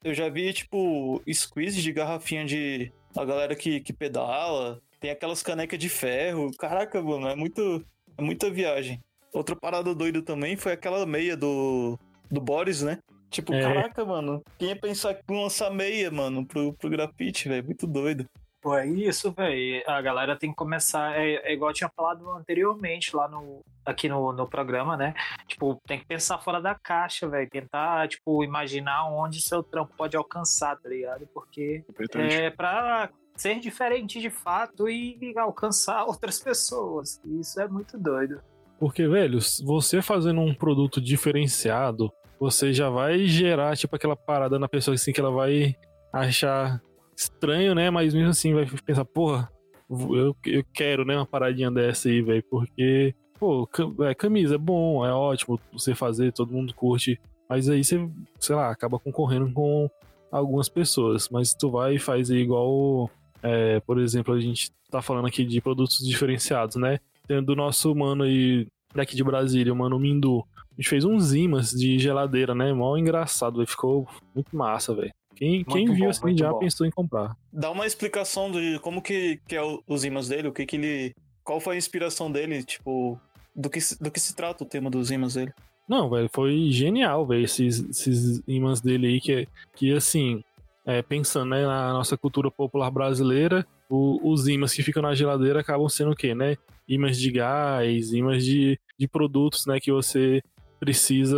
[0.01, 2.93] Eu já vi, tipo, squeeze de garrafinha de.
[3.13, 6.49] A galera que, que pedala, tem aquelas canecas de ferro.
[6.57, 7.85] Caraca, mano, é muito.
[8.17, 9.01] É muita viagem.
[9.34, 11.97] Outra parada doida também foi aquela meia do,
[12.32, 12.99] do Boris, né?
[13.30, 13.61] Tipo, é.
[13.61, 17.65] caraca, mano, quem ia pensar que lançar meia, mano, pro, pro grafite, velho?
[17.65, 18.25] Muito doido.
[18.61, 19.84] Pô, é isso, velho.
[19.88, 21.17] A galera tem que começar.
[21.17, 25.13] É, é, igual eu tinha falado anteriormente lá no, aqui no, no programa, né?
[25.47, 27.49] Tipo, tem que pensar fora da caixa, velho.
[27.49, 31.28] Tentar, tipo, imaginar onde seu trampo pode alcançar, tá ligado?
[31.34, 31.84] Porque
[32.15, 37.21] é pra ser diferente de fato e alcançar outras pessoas.
[37.23, 38.41] Isso é muito doido.
[38.80, 44.67] Porque, velho, você fazendo um produto diferenciado, você já vai gerar, tipo, aquela parada na
[44.67, 45.75] pessoa assim que ela vai
[46.13, 46.82] achar
[47.15, 47.89] estranho, né?
[47.89, 49.49] Mas mesmo assim vai pensar, porra,
[49.89, 52.43] eu, eu quero, né, uma paradinha dessa aí, velho.
[52.49, 53.67] Porque, pô,
[54.01, 57.19] é, camisa é bom, é ótimo você fazer, todo mundo curte.
[57.49, 58.07] Mas aí você,
[58.39, 59.89] sei lá, acaba concorrendo com
[60.32, 61.30] algumas pessoas.
[61.30, 63.09] Mas tu vai e faz igual,
[63.41, 66.99] é, por exemplo, a gente tá falando aqui de produtos diferenciados, né?
[67.45, 70.45] Do nosso mano aí daqui de Brasília, o mano Mindu.
[70.71, 72.71] A gente fez uns imãs de geladeira, né?
[72.73, 73.67] Mó engraçado, véio.
[73.67, 75.11] ficou muito massa, velho.
[75.36, 76.59] Quem, quem viu bom, assim já bom.
[76.59, 77.36] pensou em comprar.
[77.53, 81.13] Dá uma explicação de como que, que é os imãs dele, o que que ele...
[81.43, 83.19] Qual foi a inspiração dele, tipo...
[83.55, 85.51] Do que, do que se trata o tema dos imãs dele?
[85.88, 90.43] Não, velho, foi genial, velho, esses, esses imãs dele aí, que, que assim,
[90.86, 95.61] é, pensando né, na nossa cultura popular brasileira, o, os imãs que ficam na geladeira
[95.61, 96.55] acabam sendo o quê, né?
[96.88, 100.41] Imãs de gás, imãs de, de produtos, né, que você
[100.79, 101.38] precisa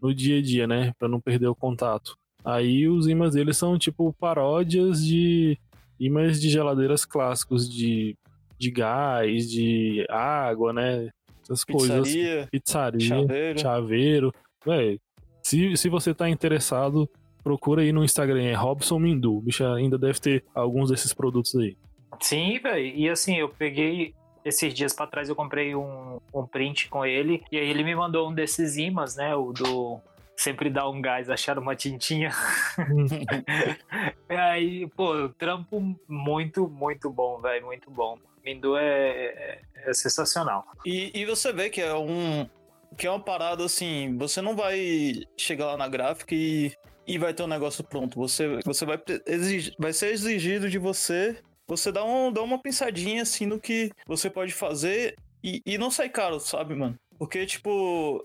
[0.00, 2.16] no dia a dia, né, para não perder o contato.
[2.44, 5.58] Aí os imãs deles são tipo paródias de
[5.98, 8.16] imãs de geladeiras clássicos de,
[8.58, 11.10] de gás, de água, né?
[11.42, 12.48] Essas Pizzaria, coisas.
[12.50, 13.58] Pizzaria, chaveiro.
[13.58, 14.34] chaveiro.
[14.64, 14.98] Véi,
[15.42, 17.08] se, se você tá interessado,
[17.42, 19.36] procura aí no Instagram, é Robson Mindu.
[19.36, 21.76] O bicho ainda deve ter alguns desses produtos aí.
[22.20, 22.96] Sim, velho.
[22.96, 24.14] E assim, eu peguei.
[24.44, 27.42] Esses dias para trás eu comprei um, um print com ele.
[27.50, 29.34] E aí ele me mandou um desses imãs, né?
[29.34, 30.00] O do
[30.36, 32.30] sempre dá um gás, achar uma tintinha.
[34.30, 38.18] e aí, pô, trampo muito, muito bom, velho, muito bom.
[38.42, 40.64] Mindu é, é, é, sensacional.
[40.84, 42.48] E, e você vê que é um
[42.96, 46.72] que é uma parada assim, você não vai chegar lá na gráfica e
[47.06, 48.16] e vai ter um negócio pronto.
[48.20, 51.36] Você, você vai, exigir, vai ser exigido de você
[51.76, 55.90] você dar, um, dar uma pensadinha assim no que você pode fazer e, e não
[55.90, 56.98] sair caro, sabe, mano?
[57.18, 58.24] Porque, tipo,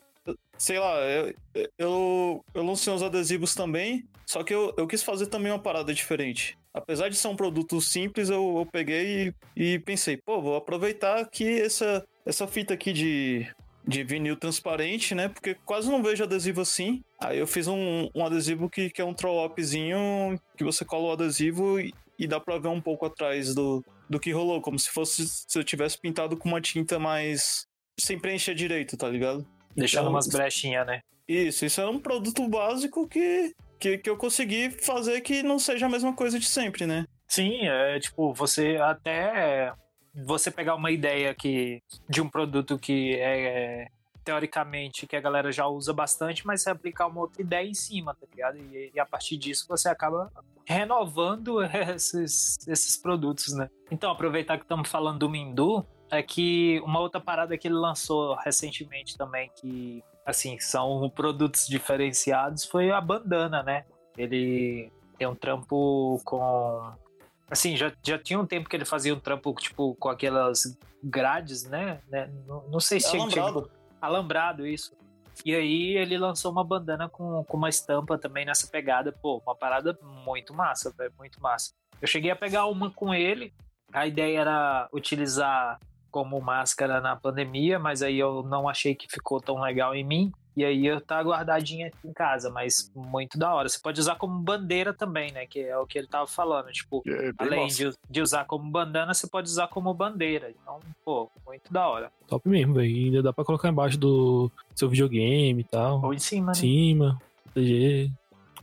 [0.58, 1.34] sei lá, eu,
[1.78, 5.93] eu, eu lancei uns adesivos também, só que eu, eu quis fazer também uma parada
[5.93, 6.58] diferente.
[6.74, 11.26] Apesar de ser um produto simples, eu, eu peguei e, e pensei, pô, vou aproveitar
[11.30, 13.48] que essa, essa fita aqui de,
[13.88, 15.30] de vinil transparente, né?
[15.30, 17.02] Porque quase não vejo adesivo assim.
[17.20, 21.12] Aí eu fiz um, um adesivo que, que é um troll-upzinho que você cola o
[21.12, 21.78] adesivo
[22.18, 25.57] e dá pra ver um pouco atrás do, do que rolou, como se fosse se
[25.57, 27.66] eu tivesse pintado com uma tinta mais
[27.99, 29.45] sem preencher direito, tá ligado?
[29.76, 31.01] Deixando Então, umas brechinhas, né?
[31.28, 35.86] Isso, isso é um produto básico que, que, que eu consegui fazer que não seja
[35.88, 37.05] a mesma coisa de sempre, né?
[37.28, 39.74] Sim, é tipo, você até
[40.13, 43.88] você pegar uma ideia que de um produto que é
[44.26, 48.15] teoricamente que a galera já usa bastante, mas você aplicar uma outra ideia em cima,
[48.15, 48.57] tá ligado?
[48.57, 50.32] E, e a partir disso você acaba
[50.65, 51.61] renovando
[51.95, 53.69] esses, esses produtos, né?
[53.91, 58.36] Então, aproveitar que estamos falando do Mindu, é que uma outra parada que ele lançou
[58.36, 63.86] recentemente também, que, assim, são produtos diferenciados, foi a bandana, né?
[64.17, 66.91] Ele tem um trampo com.
[67.49, 71.63] Assim, já, já tinha um tempo que ele fazia um trampo, tipo, com aquelas grades,
[71.63, 71.99] né?
[72.09, 72.32] né?
[72.47, 73.69] Não, não sei se tinha- Alambrado.
[74.02, 74.96] Alambrado, isso.
[75.43, 79.12] E aí ele lançou uma bandana com, com uma estampa também nessa pegada.
[79.12, 81.74] Pô, uma parada muito massa, velho, muito massa.
[82.02, 83.54] Eu cheguei a pegar uma com ele.
[83.91, 85.80] A ideia era utilizar
[86.10, 90.32] como máscara na pandemia, mas aí eu não achei que ficou tão legal em mim.
[90.56, 93.68] E aí eu tá guardadinha aqui em casa, mas muito da hora.
[93.68, 95.45] Você pode usar como bandeira também, né?
[95.45, 96.72] Que é o que ele tava falando.
[96.72, 100.49] Tipo, É além de, de usar como bandana, você pode usar como bandeira.
[100.51, 102.12] Então, pô, muito da hora.
[102.28, 102.95] Top mesmo, velho.
[102.95, 106.01] Ainda dá pra colocar embaixo do seu videogame e tal.
[106.03, 106.53] Ou em cima, Em né?
[106.53, 108.10] cima, proteger.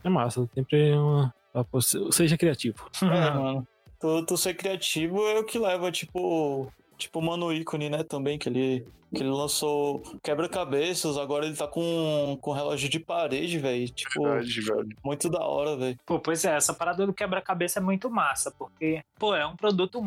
[0.03, 0.49] É massa.
[0.55, 1.33] Sempre é uma.
[2.11, 2.89] Seja criativo.
[3.03, 3.67] É, mano.
[3.99, 6.69] Tu, tu ser criativo é o que leva, tipo.
[6.97, 8.03] Tipo o Mano Ícone, né?
[8.03, 13.59] Também, que ele, que ele lançou quebra-cabeças, agora ele tá com, com relógio de parede,
[13.59, 13.89] velho.
[13.89, 14.89] Tipo, Verdade, velho.
[15.03, 15.97] muito da hora, velho.
[16.05, 20.01] Pô, pois é, essa parada do quebra-cabeça é muito massa, porque, pô, é um produto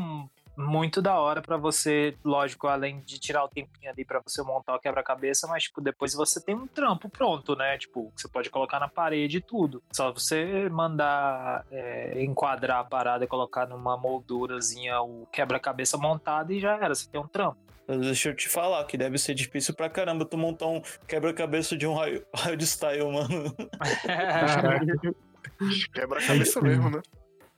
[0.57, 4.75] muito da hora pra você, lógico, além de tirar o tempinho ali pra você montar
[4.75, 7.77] o quebra-cabeça, mas, tipo, depois você tem um trampo pronto, né?
[7.77, 9.83] Tipo, que você pode colocar na parede e tudo.
[9.93, 16.61] Só você mandar é, enquadrar a parada e colocar numa moldurazinha o quebra-cabeça montado e
[16.61, 17.59] já era, você tem um trampo.
[17.87, 21.87] Deixa eu te falar que deve ser difícil pra caramba tu montar um quebra-cabeça de
[21.87, 23.55] um raio, raio de style, mano.
[25.95, 27.01] Quebra a cabeça Aí, mesmo, né?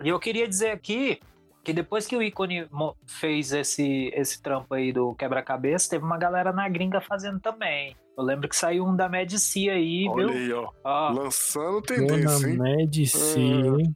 [0.05, 1.19] E eu queria dizer aqui
[1.65, 2.67] que depois que o ícone
[3.07, 7.95] fez esse, esse trampo aí do quebra-cabeça, teve uma galera na gringa fazendo também.
[8.17, 10.37] Eu lembro que saiu um da Medici aí, Olha viu?
[10.37, 10.71] aí, ó.
[10.85, 12.59] Ó, Lançando tendência, hein?
[12.59, 13.41] Medici.
[13.41, 13.95] hein?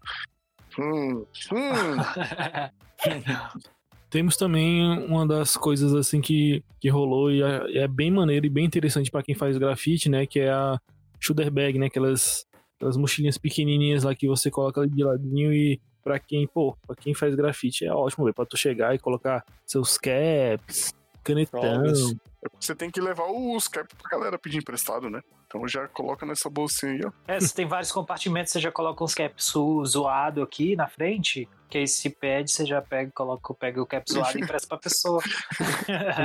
[0.78, 1.96] Hum, hum.
[4.10, 8.50] Temos também uma das coisas assim que, que rolou e é, é bem maneiro e
[8.50, 10.26] bem interessante pra quem faz grafite, né?
[10.26, 10.78] Que é a
[11.18, 11.86] shoulder bag, né?
[11.86, 12.44] Aquelas,
[12.76, 17.14] aquelas mochilinhas pequenininhas lá que você coloca de ladinho e pra quem, pô, pra quem
[17.14, 18.34] faz grafite é ótimo, velho.
[18.34, 20.92] Pra tu chegar e colocar seus caps,
[21.24, 21.60] canetão.
[21.60, 22.14] Drogas.
[22.58, 25.20] Você tem que levar os caps pra galera pedir emprestado, né?
[25.46, 27.12] Então já coloca nessa bolsinha aí, ó.
[27.28, 31.46] é, você tem vários compartimentos, você já coloca uns caps zo- zoado aqui na frente,
[31.68, 34.78] que aí se pede, você já pega, coloca, pega o cap zoado e empresta pra
[34.78, 35.20] pessoa.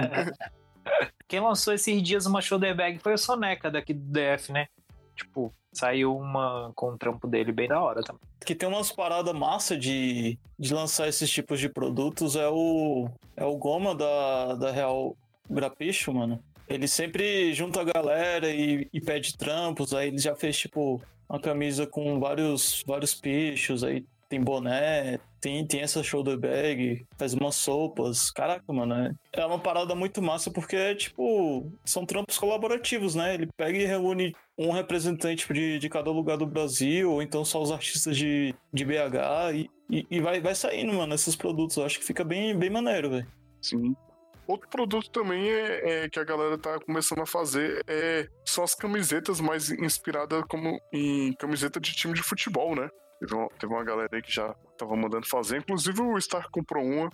[1.28, 4.67] Quem lançou esses dias uma shoulder bag foi o Soneca daqui do DF, né?
[5.18, 8.22] Tipo, saiu uma com o trampo dele bem da hora também.
[8.45, 13.43] Que tem umas paradas massa de, de lançar esses tipos de produtos é o, é
[13.43, 15.18] o Goma da, da Real
[15.49, 16.39] Grapicho, mano.
[16.68, 21.39] Ele sempre junta a galera e, e pede trampos, aí ele já fez, tipo, uma
[21.39, 27.55] camisa com vários, vários pichos, aí tem boné, tem, tem essa shoulder bag, faz umas
[27.55, 28.32] sopas.
[28.32, 33.34] Caraca, mano, é, é uma parada muito massa porque, tipo, são trampos colaborativos, né?
[33.34, 37.61] Ele pega e reúne um representante de, de cada lugar do Brasil, ou então só
[37.61, 41.78] os artistas de, de BH, e, e, e vai, vai saindo, mano, esses produtos.
[41.78, 43.28] Eu acho que fica bem, bem maneiro, velho.
[43.61, 43.95] Sim.
[44.47, 48.73] Outro produto também é, é que a galera tá começando a fazer é, são as
[48.73, 52.89] camisetas mais inspiradas como em camiseta de time de futebol, né?
[53.20, 55.57] Teve uma, teve uma galera aí que já tava mandando fazer.
[55.57, 57.09] Inclusive o Star comprou uma.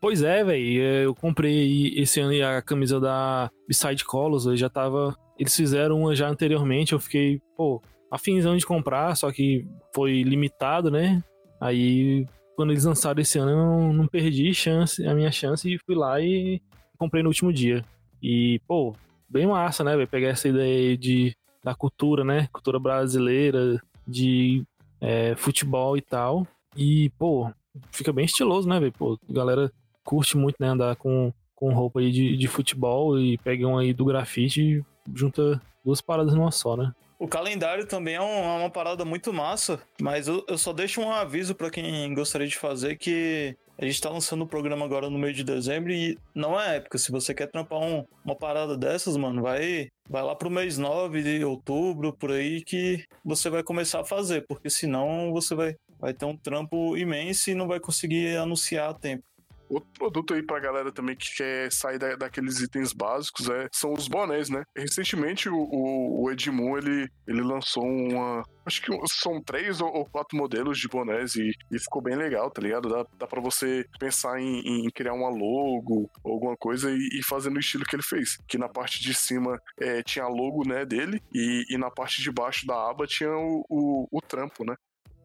[0.00, 0.82] Pois é, velho.
[0.82, 4.46] Eu comprei esse ano a camisa da Beside Colors.
[4.46, 5.16] Eu já tava.
[5.38, 6.92] Eles fizeram uma já anteriormente.
[6.92, 11.22] Eu fiquei, pô, afinzão de comprar, só que foi limitado, né?
[11.60, 12.26] Aí,
[12.56, 15.94] quando eles lançaram esse ano, eu não, não perdi chance, a minha chance e fui
[15.94, 16.60] lá e
[16.98, 17.84] comprei no último dia.
[18.22, 18.94] E, pô,
[19.28, 20.08] bem massa, né, velho?
[20.08, 22.48] Pegar essa ideia de, da cultura, né?
[22.52, 24.64] Cultura brasileira, de
[25.00, 26.46] é, futebol e tal.
[26.76, 27.50] E, pô,
[27.90, 28.92] fica bem estiloso, né, velho?
[29.28, 29.72] A galera
[30.04, 33.92] curte muito, né, andar com, com roupa aí de, de futebol e pega um aí
[33.92, 34.84] do grafite e
[35.14, 36.92] junta duas paradas numa só, né?
[37.18, 41.02] O calendário também é, um- é uma parada muito massa, mas eu, eu só deixo
[41.02, 45.10] um aviso pra quem gostaria de fazer que a gente tá lançando o programa agora
[45.10, 46.96] no meio de dezembro e não é época.
[46.96, 51.22] Se você quer trampar um, uma parada dessas, mano, vai, vai lá pro mês 9
[51.22, 56.12] de outubro, por aí, que você vai começar a fazer, porque senão você vai, vai
[56.12, 59.22] ter um trampo imenso e não vai conseguir anunciar a tempo.
[59.70, 63.92] Outro produto aí pra galera também que quer sair da, daqueles itens básicos é, são
[63.92, 64.64] os bonés, né?
[64.76, 68.42] Recentemente o, o, o Edmund, ele, ele lançou uma...
[68.66, 72.60] Acho que são três ou, quatro modelos de bonés e, e, ficou bem legal, tá
[72.60, 72.88] ligado?
[72.88, 77.22] Dá, dá pra você pensar em, em criar uma logo ou alguma coisa e, e,
[77.22, 78.38] fazer no estilo que ele fez.
[78.48, 82.20] Que na parte de cima é, tinha a logo, né, dele e, e na parte
[82.20, 84.74] de baixo da aba tinha o, o, o trampo, né?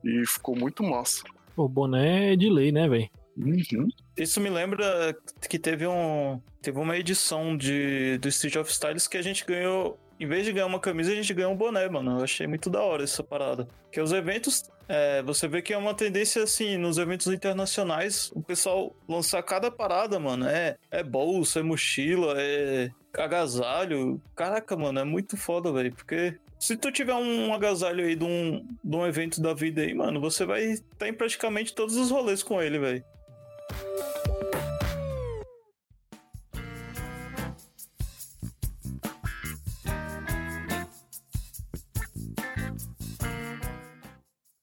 [0.04, 1.24] E ficou muito massa.
[1.58, 3.10] O boné é de lei, né, velho?
[3.38, 3.88] Uhum.
[4.18, 5.16] Isso me lembra
[5.50, 10.00] que teve um teve uma edição de do Street of Styles que a gente ganhou
[10.20, 12.20] em vez de ganhar uma camisa, a gente ganhou um boné, mano.
[12.20, 13.68] Eu achei muito da hora essa parada.
[13.92, 18.42] Que os eventos, é, você vê que é uma tendência assim, nos eventos internacionais, o
[18.42, 20.48] pessoal lançar cada parada, mano.
[20.48, 24.22] É, é bolsa, é mochila, é agasalho.
[24.36, 25.94] Caraca, mano, é muito foda, velho.
[25.94, 29.94] Porque se tu tiver um agasalho aí de um, de um evento da vida aí,
[29.94, 33.04] mano, você vai estar tá em praticamente todos os rolês com ele, velho.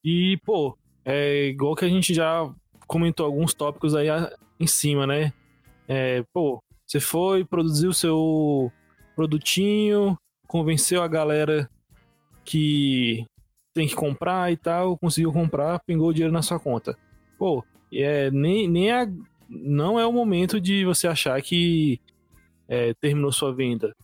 [0.05, 2.53] E, pô, é igual que a gente já
[2.87, 4.09] comentou alguns tópicos aí
[4.59, 5.33] em cima, né?
[5.87, 8.73] É, pô, você foi, produziu o seu
[9.15, 11.71] produtinho, convenceu a galera
[12.45, 13.25] que
[13.73, 16.99] tem que comprar e tal, conseguiu comprar, pingou o dinheiro na sua conta.
[17.39, 19.09] Pô, é, nem, nem a,
[19.49, 22.01] não é o momento de você achar que
[22.69, 23.95] é, terminou sua venda.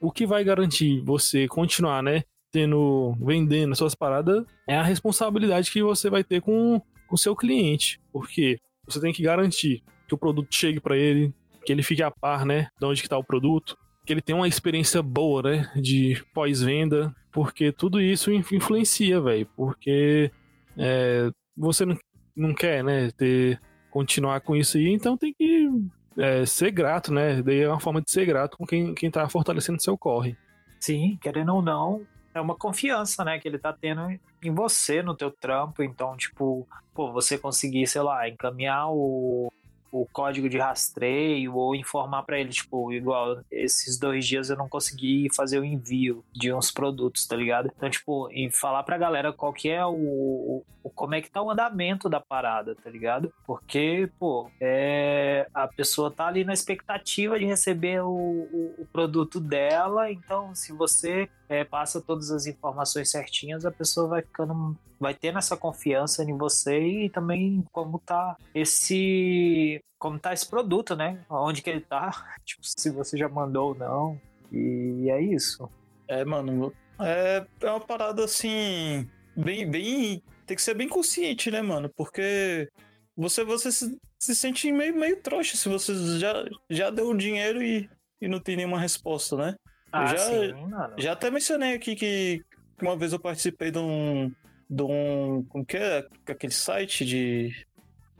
[0.00, 2.22] O que vai garantir você continuar, né?
[2.50, 6.80] tendo, vendendo suas paradas, é a responsabilidade que você vai ter com
[7.10, 8.00] o seu cliente.
[8.12, 11.32] Porque você tem que garantir que o produto chegue para ele,
[11.64, 13.76] que ele fique a par, né, de onde que tá o produto,
[14.06, 20.30] que ele tenha uma experiência boa, né, de pós-venda, porque tudo isso influencia, velho, porque
[20.78, 21.98] é, você não,
[22.38, 23.60] não quer, né, ter,
[23.90, 25.70] continuar com isso aí, então tem que
[26.16, 29.28] é, ser grato, né, daí é uma forma de ser grato com quem, quem tá
[29.28, 30.36] fortalecendo seu corre.
[30.80, 35.14] Sim, querendo ou não, é uma confiança, né, que ele tá tendo em você, no
[35.14, 35.82] teu trampo.
[35.82, 39.52] Então, tipo, pô, você conseguir, sei lá, encaminhar o,
[39.90, 44.68] o código de rastreio ou informar para ele, tipo, igual esses dois dias eu não
[44.68, 47.70] consegui fazer o envio de uns produtos, tá ligado?
[47.76, 51.42] Então, tipo, e falar pra galera qual que é o, o como é que tá
[51.42, 53.32] o andamento da parada, tá ligado?
[53.46, 59.40] Porque, pô, é, a pessoa tá ali na expectativa de receber o, o, o produto
[59.40, 65.14] dela, então se você é, passa todas as informações certinhas, a pessoa vai ficando vai
[65.14, 71.24] tendo essa confiança em você e também como tá esse como tá esse produto, né?
[71.28, 72.10] Onde que ele tá,
[72.44, 74.20] tipo, se você já mandou ou não.
[74.52, 75.68] E é isso.
[76.06, 81.60] É, mano, é, é uma parada assim, bem, bem, tem que ser bem consciente, né,
[81.60, 81.90] mano?
[81.96, 82.68] Porque
[83.16, 86.32] você, você se, se sente meio, meio trouxa se você já,
[86.70, 87.90] já deu o dinheiro e,
[88.20, 89.56] e não tem nenhuma resposta, né?
[89.92, 90.54] Ah, já, sim,
[90.98, 92.42] já até mencionei aqui que
[92.80, 94.32] uma vez eu participei de um,
[94.68, 95.44] de um.
[95.48, 96.06] Como que é?
[96.26, 97.66] Aquele site de.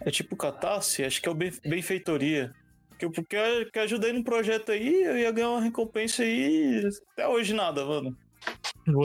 [0.01, 2.53] É tipo Catarse, acho que é o Benfeitoria.
[2.99, 6.23] Que eu, porque eu, que eu ajudei num projeto aí, eu ia ganhar uma recompensa
[6.23, 6.89] aí.
[7.12, 8.16] Até hoje nada, mano.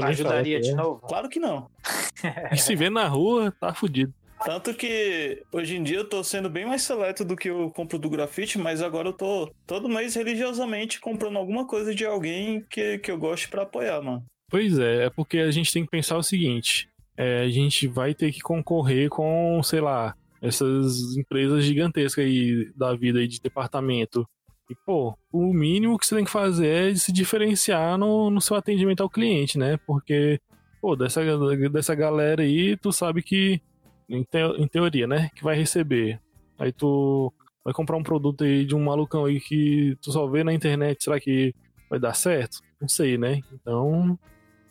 [0.03, 1.01] Ajudaria de novo?
[1.01, 1.69] Claro que não.
[2.51, 4.13] E se vê na rua, tá fudido.
[4.45, 7.97] Tanto que hoje em dia eu tô sendo bem mais seleto do que eu compro
[7.97, 12.97] do grafite, mas agora eu tô todo mês religiosamente comprando alguma coisa de alguém que,
[12.99, 14.25] que eu goste para apoiar, mano.
[14.49, 18.13] Pois é, é porque a gente tem que pensar o seguinte: é, a gente vai
[18.13, 24.27] ter que concorrer com, sei lá, essas empresas gigantescas aí da vida aí de departamento.
[24.69, 28.55] E, pô, o mínimo que você tem que fazer é se diferenciar no, no seu
[28.55, 29.77] atendimento ao cliente, né?
[29.85, 30.39] Porque,
[30.81, 31.21] pô, dessa,
[31.69, 33.61] dessa galera aí, tu sabe que,
[34.09, 35.29] em, te, em teoria, né?
[35.35, 36.19] Que vai receber.
[36.57, 37.33] Aí tu
[37.63, 41.03] vai comprar um produto aí de um malucão aí que tu só vê na internet,
[41.03, 41.53] será que
[41.89, 42.59] vai dar certo?
[42.79, 43.41] Não sei, né?
[43.53, 44.17] Então,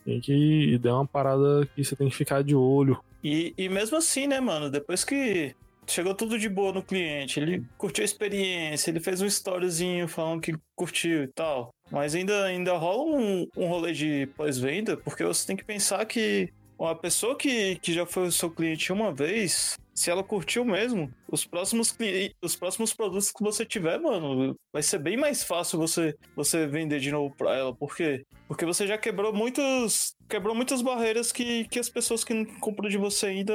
[0.05, 2.99] tem que dar uma parada que você tem que ficar de olho.
[3.23, 4.69] E, e mesmo assim, né, mano?
[4.69, 5.55] Depois que
[5.87, 10.41] chegou tudo de boa no cliente, ele curtiu a experiência, ele fez um storyzinho falando
[10.41, 11.73] que curtiu e tal.
[11.91, 16.51] Mas ainda, ainda rola um, um rolê de pós-venda, porque você tem que pensar que
[16.77, 21.45] uma pessoa que, que já foi seu cliente uma vez, se ela curtiu mesmo, os
[21.45, 21.95] próximos
[22.41, 26.99] os próximos produtos que você tiver, mano, vai ser bem mais fácil você você vender
[26.99, 28.25] de novo para ela, por quê?
[28.47, 32.89] Porque você já quebrou muitos quebrou muitas barreiras que, que as pessoas que não compram
[32.89, 33.53] de você ainda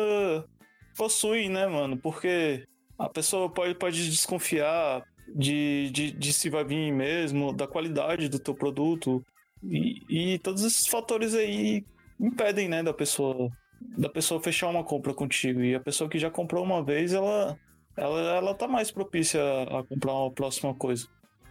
[0.97, 1.97] possuem, né, mano?
[1.97, 2.65] Porque
[2.99, 5.03] A pessoa pode, pode desconfiar
[5.35, 9.25] de, de, de se vai vir mesmo, da qualidade do teu produto.
[9.63, 11.85] E, e todos esses fatores aí
[12.21, 13.51] impedem, né, da pessoa
[13.97, 15.61] da pessoa fechar uma compra contigo.
[15.61, 17.57] E a pessoa que já comprou uma vez, ela
[17.97, 21.09] ela, ela tá mais propícia a comprar uma próxima coisa.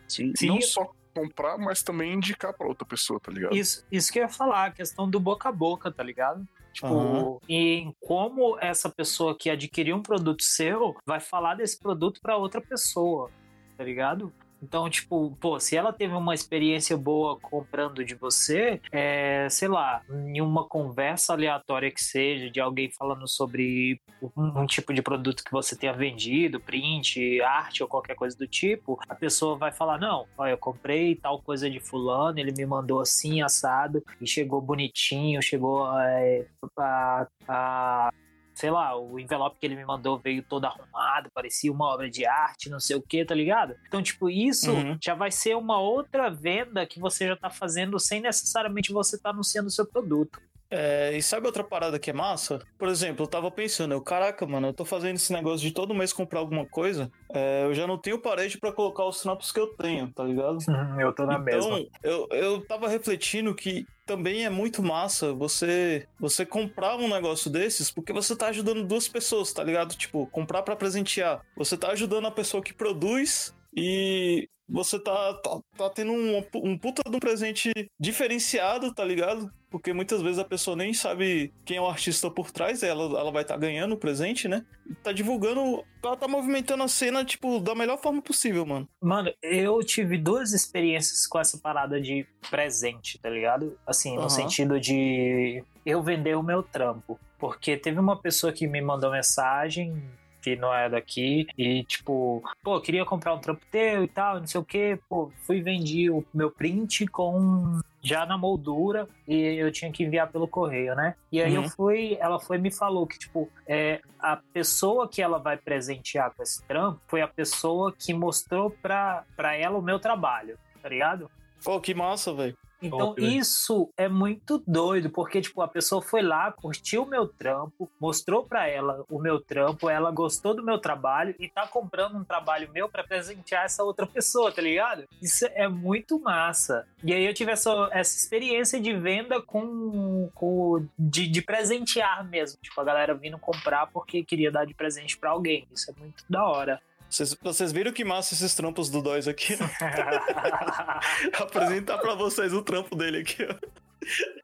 [0.08, 0.48] Sim, Sim.
[0.48, 3.56] não só comprar, mas também indicar para outra pessoa, tá ligado?
[3.56, 6.48] Isso, isso que eu ia falar, a questão do boca a boca, tá ligado?
[6.72, 7.40] Tipo, uhum.
[7.50, 12.62] em como essa pessoa que adquiriu um produto seu vai falar desse produto para outra
[12.62, 13.32] pessoa,
[13.76, 14.32] tá ligado?
[14.62, 20.02] Então, tipo, pô, se ela teve uma experiência boa comprando de você, é, sei lá,
[20.10, 24.02] em uma conversa aleatória que seja, de alguém falando sobre
[24.36, 28.48] um, um, tipo de produto que você tenha vendido, print, arte ou qualquer coisa do
[28.48, 32.66] tipo, a pessoa vai falar: Não, ó, eu comprei tal coisa de Fulano, ele me
[32.66, 36.46] mandou assim, assado, e chegou bonitinho, chegou é,
[36.78, 38.14] a, a
[38.58, 42.26] sei lá, o envelope que ele me mandou veio todo arrumado, parecia uma obra de
[42.26, 43.76] arte, não sei o que, tá ligado?
[43.88, 44.98] Então, tipo, isso uhum.
[45.00, 49.30] já vai ser uma outra venda que você já tá fazendo sem necessariamente você estar
[49.30, 50.42] tá anunciando o seu produto.
[50.72, 52.60] É, e sabe outra parada que é massa?
[52.80, 55.94] Por exemplo, eu tava pensando, eu, caraca, mano, eu tô fazendo esse negócio de todo
[55.94, 59.60] mês comprar alguma coisa, é, eu já não tenho parede para colocar os trampos que
[59.60, 60.58] eu tenho, tá ligado?
[61.00, 61.86] eu tô na então, mesma.
[62.02, 67.92] Eu, eu tava refletindo que também é muito massa você você comprar um negócio desses,
[67.92, 69.94] porque você tá ajudando duas pessoas, tá ligado?
[69.96, 71.46] Tipo, comprar para presentear.
[71.56, 76.78] Você tá ajudando a pessoa que produz e você tá, tá, tá tendo um, um
[76.78, 79.52] puta de um presente diferenciado, tá ligado?
[79.70, 83.32] Porque muitas vezes a pessoa nem sabe quem é o artista por trás, ela, ela
[83.32, 84.66] vai estar tá ganhando o presente, né?
[85.04, 88.88] Tá divulgando, ela tá movimentando a cena, tipo, da melhor forma possível, mano.
[89.02, 93.78] Mano, eu tive duas experiências com essa parada de presente, tá ligado?
[93.86, 94.30] Assim, no uhum.
[94.30, 97.20] sentido de eu vender o meu trampo.
[97.38, 100.02] Porque teve uma pessoa que me mandou mensagem
[100.48, 101.48] que não é daqui.
[101.58, 104.98] E, tipo, pô, queria comprar um trampo teu e tal, não sei o que.
[105.10, 110.32] Pô, fui vendi o meu print com já na moldura e eu tinha que enviar
[110.32, 111.16] pelo correio, né?
[111.30, 111.64] E aí uhum.
[111.64, 116.34] eu fui, ela foi me falou que, tipo, é, a pessoa que ela vai presentear
[116.34, 120.88] com esse trampo foi a pessoa que mostrou pra, pra ela o meu trabalho, tá
[120.88, 121.30] ligado?
[121.62, 122.56] Pô, que massa, velho.
[122.82, 127.90] Então isso é muito doido, porque tipo a pessoa foi lá, curtiu o meu trampo,
[128.00, 132.24] mostrou para ela o meu trampo, ela gostou do meu trabalho e tá comprando um
[132.24, 135.06] trabalho meu para presentear essa outra pessoa, tá ligado?
[135.22, 136.88] Isso é muito massa.
[137.04, 142.60] E aí eu tive essa, essa experiência de venda com, com de, de presentear mesmo,
[142.62, 145.68] tipo a galera vindo comprar porque queria dar de presente para alguém.
[145.74, 146.82] Isso é muito da hora.
[147.10, 149.56] Vocês, vocês viram que massa esses trampos do Dóis aqui?
[151.34, 153.56] Apresentar pra vocês o trampo dele aqui, ó.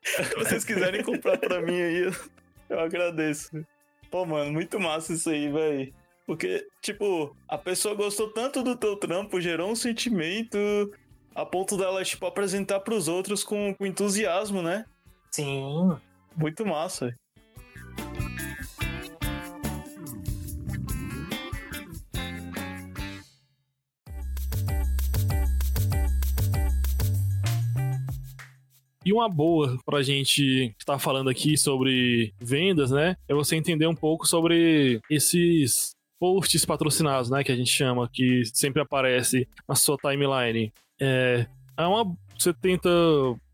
[0.01, 2.11] Se vocês quiserem comprar pra mim aí,
[2.69, 3.65] eu agradeço.
[4.09, 5.93] Pô, mano, muito massa isso aí, velho.
[6.25, 10.57] Porque, tipo, a pessoa gostou tanto do teu trampo, gerou um sentimento
[11.35, 14.85] a ponto dela, tipo, apresentar pros outros com, com entusiasmo, né?
[15.31, 15.97] Sim.
[16.35, 17.13] Muito massa.
[29.05, 33.17] E uma boa pra gente estar falando aqui sobre vendas, né?
[33.27, 37.43] É você entender um pouco sobre esses posts patrocinados, né?
[37.43, 40.71] Que a gente chama, que sempre aparece na sua timeline.
[41.01, 41.45] É,
[41.77, 42.15] é uma.
[42.37, 42.89] Você tenta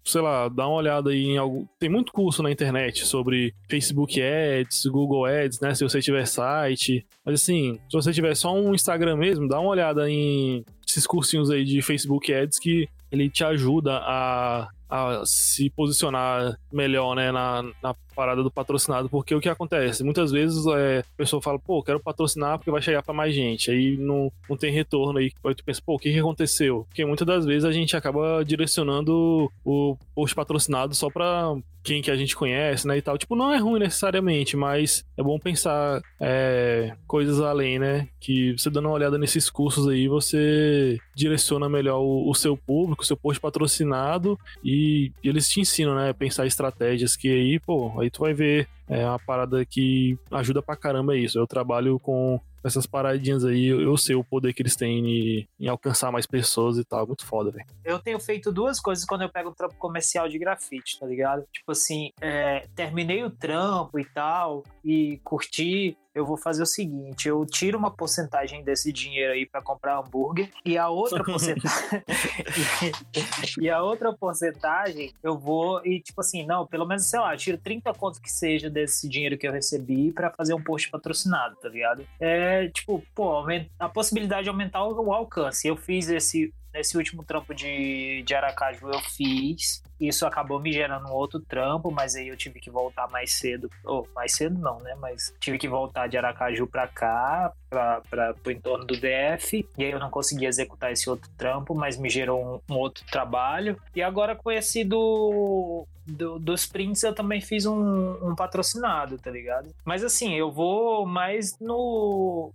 [0.10, 1.68] sei lá, dar uma olhada aí em algo.
[1.80, 5.76] Tem muito curso na internet sobre Facebook Ads, Google Ads, né?
[5.76, 7.06] Se você tiver site.
[7.24, 11.52] Mas assim, se você tiver só um Instagram mesmo, dá uma olhada em esses cursinhos
[11.52, 17.64] aí de Facebook Ads que ele te ajuda a a se posicionar melhor, né, na,
[17.84, 20.04] na parada do patrocinado, porque o que acontece?
[20.04, 23.72] Muitas vezes é, a pessoa fala, pô, quero patrocinar porque vai chegar para mais gente,
[23.72, 26.86] aí não, não tem retorno aí, aí tu pensa, pô, o que, que aconteceu?
[26.90, 32.12] Porque muitas das vezes a gente acaba direcionando o post patrocinado só para quem que
[32.12, 33.18] a gente conhece, né, e tal.
[33.18, 38.70] Tipo, não é ruim necessariamente, mas é bom pensar é, coisas além, né, que você
[38.70, 43.18] dando uma olhada nesses cursos aí, você direciona melhor o, o seu público, o seu
[43.18, 48.22] post patrocinado e, e eles te ensinam, né, pensar estratégias que aí, pô, aí tu
[48.22, 51.38] vai ver é uma parada que ajuda pra caramba isso.
[51.38, 55.68] Eu trabalho com essas paradinhas aí, eu sei o poder que eles têm em, em
[55.68, 57.06] alcançar mais pessoas e tal.
[57.06, 57.66] Muito foda, velho.
[57.86, 61.46] Eu tenho feito duas coisas quando eu pego um trampo comercial de grafite, tá ligado?
[61.54, 65.96] Tipo assim, é, terminei o trampo e tal, e curti.
[66.14, 70.50] Eu vou fazer o seguinte: eu tiro uma porcentagem desse dinheiro aí para comprar hambúrguer
[70.66, 72.04] e a outra porcentagem
[73.60, 77.38] e a outra porcentagem eu vou e tipo assim, não, pelo menos sei lá, eu
[77.38, 81.56] tiro 30 contos que seja desse dinheiro que eu recebi para fazer um post patrocinado,
[81.56, 82.06] tá ligado?
[82.20, 83.46] É tipo, pô,
[83.80, 85.68] a possibilidade de aumentar o alcance.
[85.68, 89.82] Eu fiz esse Nesse último trampo de, de Aracaju eu fiz.
[90.00, 93.70] Isso acabou me gerando um outro trampo, mas aí eu tive que voltar mais cedo.
[93.84, 94.96] Ou oh, mais cedo não, né?
[95.00, 99.68] Mas tive que voltar de Aracaju pra cá, pra, pra, pro entorno do DF.
[99.78, 103.04] E aí eu não consegui executar esse outro trampo, mas me gerou um, um outro
[103.12, 103.80] trabalho.
[103.94, 109.30] E agora com esse do, do, dos prints eu também fiz um, um patrocinado, tá
[109.30, 109.70] ligado?
[109.84, 112.54] Mas assim, eu vou mais no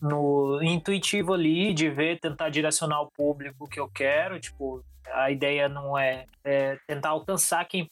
[0.00, 4.40] no, intuitivo ali de ver, tentar direcionar o público que eu quero.
[4.40, 7.84] Tipo, a ideia não é, é tentar alcançar quem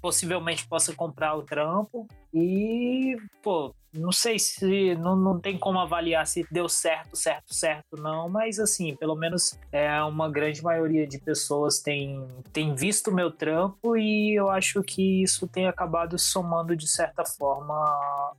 [0.00, 6.26] possivelmente possa comprar o trampo e, pô, não sei se não, não tem como avaliar
[6.26, 11.18] se deu certo, certo, certo, não, mas assim, pelo menos é uma grande maioria de
[11.18, 16.76] pessoas tem, tem visto o meu trampo e eu acho que isso tem acabado somando
[16.76, 17.74] de certa forma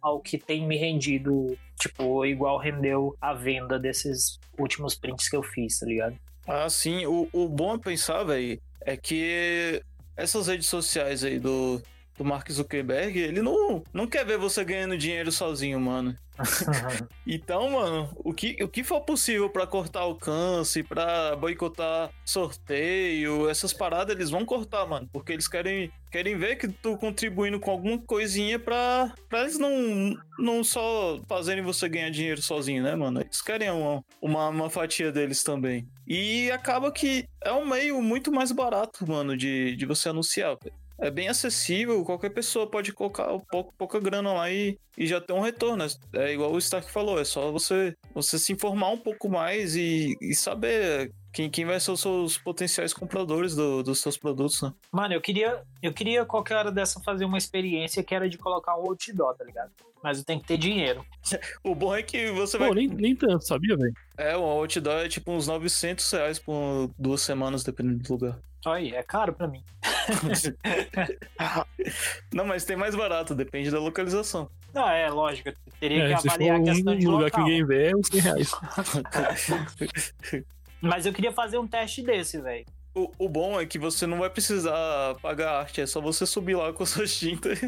[0.02, 5.44] ao que tem me rendido, tipo, igual rendeu a venda desses últimos prints que eu
[5.44, 6.16] fiz, tá ligado?
[6.48, 7.06] Ah, sim.
[7.06, 9.84] O, o bom a pensar, velho, é que
[10.18, 11.82] essas redes sociais aí do,
[12.18, 16.18] do Mark Zuckerberg, ele não, não quer ver você ganhando dinheiro sozinho, mano.
[17.26, 23.74] então, mano, o que, o que for possível para cortar alcance, para boicotar sorteio, essas
[23.74, 25.10] paradas, eles vão cortar, mano.
[25.12, 30.16] Porque eles querem, querem ver que tu contribuindo com alguma coisinha pra, pra eles não,
[30.38, 33.22] não só fazerem você ganhar dinheiro sozinho, né, mano?
[33.22, 35.88] Eles querem uma, uma, uma fatia deles também.
[36.06, 40.87] E acaba que é um meio muito mais barato, mano, de, de você anunciar, velho
[41.00, 45.22] é bem acessível, qualquer pessoa pode colocar um pouco, pouca grana lá e, e já
[45.22, 45.86] ter um retorno.
[46.14, 50.18] É igual o Stark falou, é só você, você se informar um pouco mais e,
[50.22, 54.74] e saber quem, quem vai ser os seus potenciais compradores do, dos seus produtos, né?
[54.92, 58.76] Mano, eu queria, eu queria qualquer hora dessa fazer uma experiência que era de colocar
[58.76, 59.72] um outdoor, tá ligado?
[60.04, 61.06] Mas eu tenho que ter dinheiro.
[61.64, 62.74] o bom é que você Pô, vai...
[62.74, 63.94] nem, nem tanto, sabia, velho?
[64.18, 68.40] É, o outdoor é tipo uns 900 reais por duas semanas, dependendo do lugar.
[68.66, 69.64] Aí, é caro pra mim.
[72.34, 74.50] Não, mas tem mais barato, depende da localização.
[74.74, 75.52] Não, é lógico.
[75.80, 77.46] Teria é, que avaliar a questão um de lugar local.
[77.46, 78.52] que ninguém vê é uns 100 reais.
[80.82, 82.66] mas eu queria fazer um teste desse, velho.
[82.94, 86.56] O, o, bom é que você não vai precisar pagar arte, é só você subir
[86.56, 87.62] lá com suas tintas.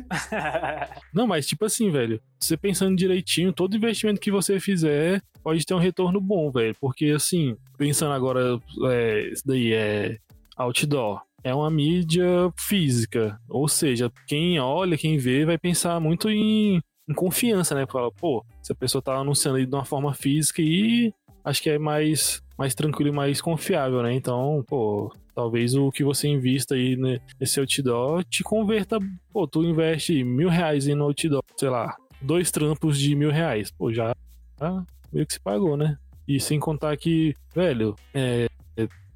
[1.13, 5.75] não, mas tipo assim, velho, você pensando direitinho, todo investimento que você fizer pode ter
[5.75, 6.75] um retorno bom, velho.
[6.81, 10.17] Porque assim, pensando agora, é, isso daí é
[10.57, 12.25] outdoor é uma mídia
[12.57, 13.39] física.
[13.47, 17.85] Ou seja, quem olha, quem vê, vai pensar muito em, em confiança, né?
[17.87, 21.13] Fala, pô, se a pessoa tá anunciando aí de uma forma física e
[21.43, 24.13] acho que é mais, mais tranquilo e mais confiável, né?
[24.13, 26.97] Então, pô, talvez o que você invista aí
[27.39, 28.99] nesse outdoor te converta.
[29.31, 33.71] Pô, tu investe mil reais no outdoor, sei lá, dois trampos de mil reais.
[33.71, 34.15] Pô, já,
[34.59, 35.97] já meio que se pagou, né?
[36.27, 38.47] E sem contar que, velho, é,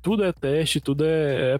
[0.03, 1.59] tudo é teste, tudo é, é.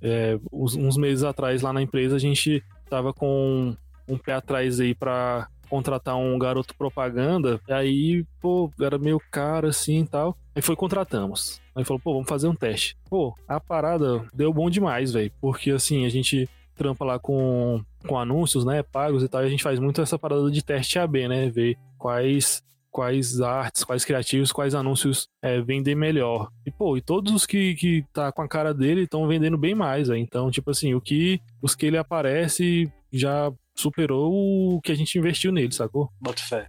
[0.00, 3.74] É, uns, uns, meses atrás lá na empresa a gente tava com
[4.06, 9.68] um pé atrás aí para contratar um garoto propaganda, e aí, pô, era meio caro
[9.68, 10.36] assim e tal.
[10.54, 11.60] Aí foi contratamos.
[11.74, 12.96] Aí falou, pô, vamos fazer um teste.
[13.08, 18.18] Pô, a parada deu bom demais, velho, porque assim, a gente trampa lá com, com
[18.18, 21.28] anúncios, né, pagos e tal, e a gente faz muito essa parada de teste AB,
[21.28, 25.62] né, ver quais quais artes, quais criativos, quais anúncios é,
[25.94, 26.48] melhor.
[26.66, 29.74] E, pô, e todos os que, que tá com a cara dele estão vendendo bem
[29.74, 30.20] mais, véio.
[30.20, 35.18] Então, tipo assim, o que os que ele aparece já superou o que a gente
[35.18, 36.10] investiu nele, sacou?
[36.20, 36.68] Bota fé.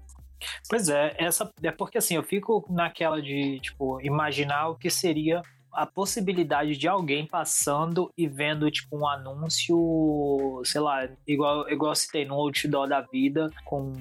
[0.69, 5.41] Pois é, essa é porque assim, eu fico naquela de, tipo, imaginar o que seria
[5.71, 12.25] a possibilidade de alguém passando e vendo, tipo, um anúncio, sei lá, igual, igual citei
[12.25, 13.93] no outdoor da vida, com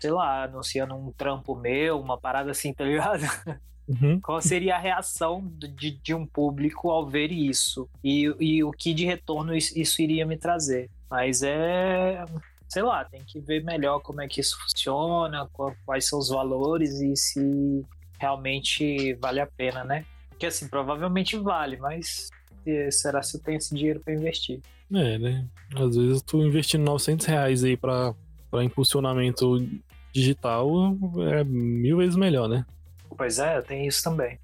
[0.00, 3.22] sei lá, anunciando um trampo meu, uma parada assim, tá ligado?
[3.88, 4.20] Uhum.
[4.22, 7.88] Qual seria a reação de, de um público ao ver isso?
[8.02, 10.90] E, e o que de retorno isso, iria me trazer?
[11.10, 12.24] Mas é
[12.68, 15.48] sei lá, tem que ver melhor como é que isso funciona,
[15.86, 17.84] quais são os valores e se
[18.18, 20.04] realmente vale a pena, né?
[20.28, 22.28] Porque assim, provavelmente vale, mas
[22.90, 24.60] será se eu tenho esse dinheiro para investir?
[24.92, 25.46] É, né?
[25.74, 28.14] Às vezes eu tô investindo 900 reais aí para
[28.62, 29.58] impulsionamento
[30.12, 30.68] digital
[31.30, 32.64] é mil vezes melhor, né?
[33.16, 34.38] Pois é, tem isso também.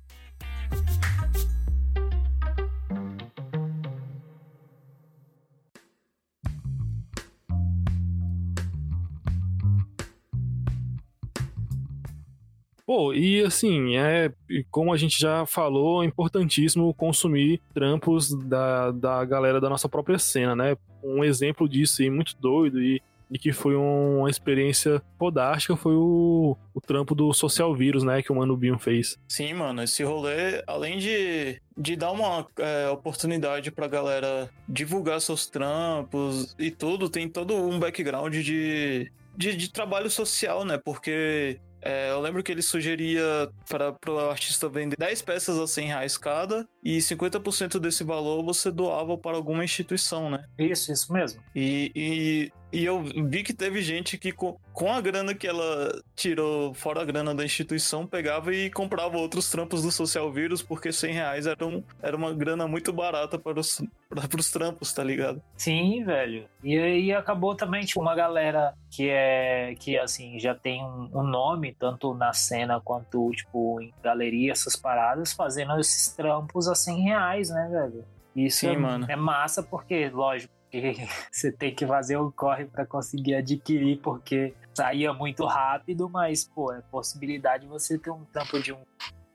[12.87, 14.31] Pô, e assim, é
[14.71, 20.19] como a gente já falou, é importantíssimo consumir trampos da, da galera da nossa própria
[20.19, 20.77] cena, né?
[21.03, 23.03] Um exemplo disso aí muito doido e
[23.35, 28.31] e que foi uma experiência podástica foi o, o trampo do Social Vírus, né, que
[28.31, 29.19] o Mano Bion fez.
[29.29, 35.47] Sim, mano, esse rolê, além de, de dar uma é, oportunidade pra galera divulgar seus
[35.47, 42.11] trampos e tudo, tem todo um background de, de, de trabalho social, né, porque é,
[42.11, 43.23] eu lembro que ele sugeria
[43.69, 48.71] para o artista vender 10 peças a 100 reais cada e 50% desse valor você
[48.71, 50.45] doava para alguma instituição, né?
[50.59, 51.43] Isso, isso mesmo.
[51.55, 56.03] E, e, e eu vi que teve gente que com, com a grana que ela
[56.17, 60.91] tirou, fora a grana da instituição, pegava e comprava outros trampos do Social Vírus, porque
[60.91, 65.05] 100 reais era, um, era uma grana muito barata para os, para os trampos, tá
[65.05, 65.41] ligado?
[65.57, 66.47] Sim, velho.
[66.65, 71.23] E aí acabou também, tipo, uma galera que é, que assim, já tem um, um
[71.23, 77.03] nome, tanto na cena quanto, tipo, em galeria, essas paradas, fazendo esses trampos a 100
[77.03, 78.05] reais, né, velho?
[78.35, 79.07] Isso Sim, é, mano.
[79.09, 80.53] é massa porque, lógico,
[81.31, 86.73] você tem que fazer o corre para conseguir adquirir, porque saía muito rápido, mas, pô,
[86.73, 88.79] é possibilidade de você ter um trampo de, um,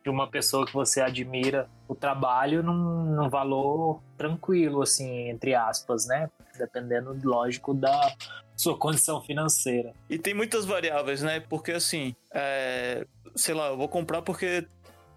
[0.03, 6.06] de uma pessoa que você admira o trabalho num, num valor tranquilo, assim, entre aspas,
[6.07, 6.30] né?
[6.57, 8.14] Dependendo, lógico, da
[8.56, 9.94] sua condição financeira.
[10.10, 11.40] E tem muitas variáveis, né?
[11.40, 14.68] Porque assim, é, sei lá, eu vou comprar porque,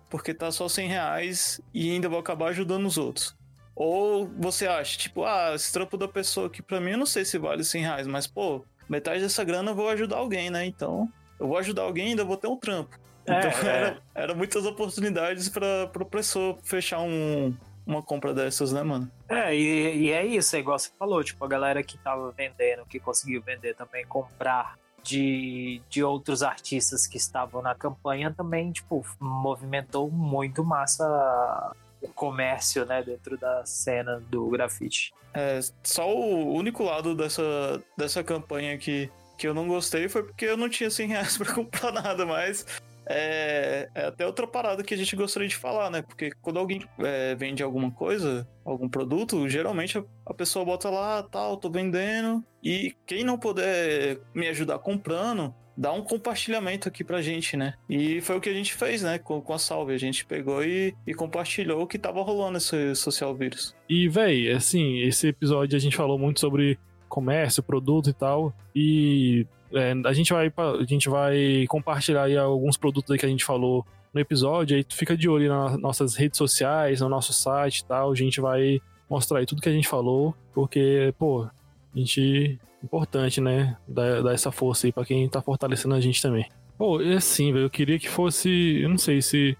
[0.09, 3.37] porque tá só 100 reais e ainda vou acabar ajudando os outros.
[3.75, 7.25] Ou você acha, tipo, ah, esse trampo da pessoa aqui pra mim eu não sei
[7.25, 10.67] se vale 100 reais, mas pô, metade dessa grana eu vou ajudar alguém, né?
[10.67, 11.09] Então,
[11.41, 12.99] eu vou ajudar alguém e ainda vou ter um trampo.
[13.27, 13.77] É, Então, é.
[13.77, 19.11] era, era muitas oportunidades pra, pra pessoa fechar um, uma compra dessas, né, mano?
[19.29, 22.85] É, e, e é isso, é igual você falou, tipo, a galera que tava vendendo,
[22.87, 29.05] que conseguiu vender também, comprar de, de outros artistas que estavam na campanha também, tipo,
[29.21, 31.75] movimentou muito massa
[32.15, 35.13] comércio, né, dentro da cena do grafite.
[35.35, 40.45] É, só o único lado dessa, dessa campanha que, que eu não gostei foi porque
[40.45, 42.67] eu não tinha 100 reais pra comprar nada, mas
[43.07, 46.03] é, é até outra parada que a gente gostaria de falar, né?
[46.03, 51.23] Porque quando alguém é, vende alguma coisa, algum produto, geralmente a, a pessoa bota lá,
[51.23, 57.21] tal, tô vendendo, e quem não puder me ajudar comprando, dá um compartilhamento aqui pra
[57.21, 57.75] gente, né?
[57.91, 59.19] E foi o que a gente fez, né?
[59.19, 59.93] Com, com a Salve.
[59.93, 63.75] A gente pegou e, e compartilhou o que tava rolando esse social vírus.
[63.89, 66.79] E, véi, assim, esse episódio a gente falou muito sobre
[67.09, 68.55] comércio, produto e tal.
[68.73, 73.29] E é, a, gente vai, a gente vai compartilhar aí alguns produtos aí que a
[73.29, 73.85] gente falou
[74.15, 74.77] no episódio.
[74.77, 78.13] Aí tu fica de olho nas nossas redes sociais, no nosso site e tal.
[78.13, 78.81] A gente vai
[79.11, 80.33] mostrar aí tudo que a gente falou.
[80.55, 82.57] Porque, pô, a gente.
[82.83, 83.77] Importante, né?
[83.87, 86.47] Dar, dar essa força aí pra quem tá fortalecendo a gente também.
[86.77, 88.81] Pô, e assim, velho, eu queria que fosse.
[88.83, 89.57] Eu não sei se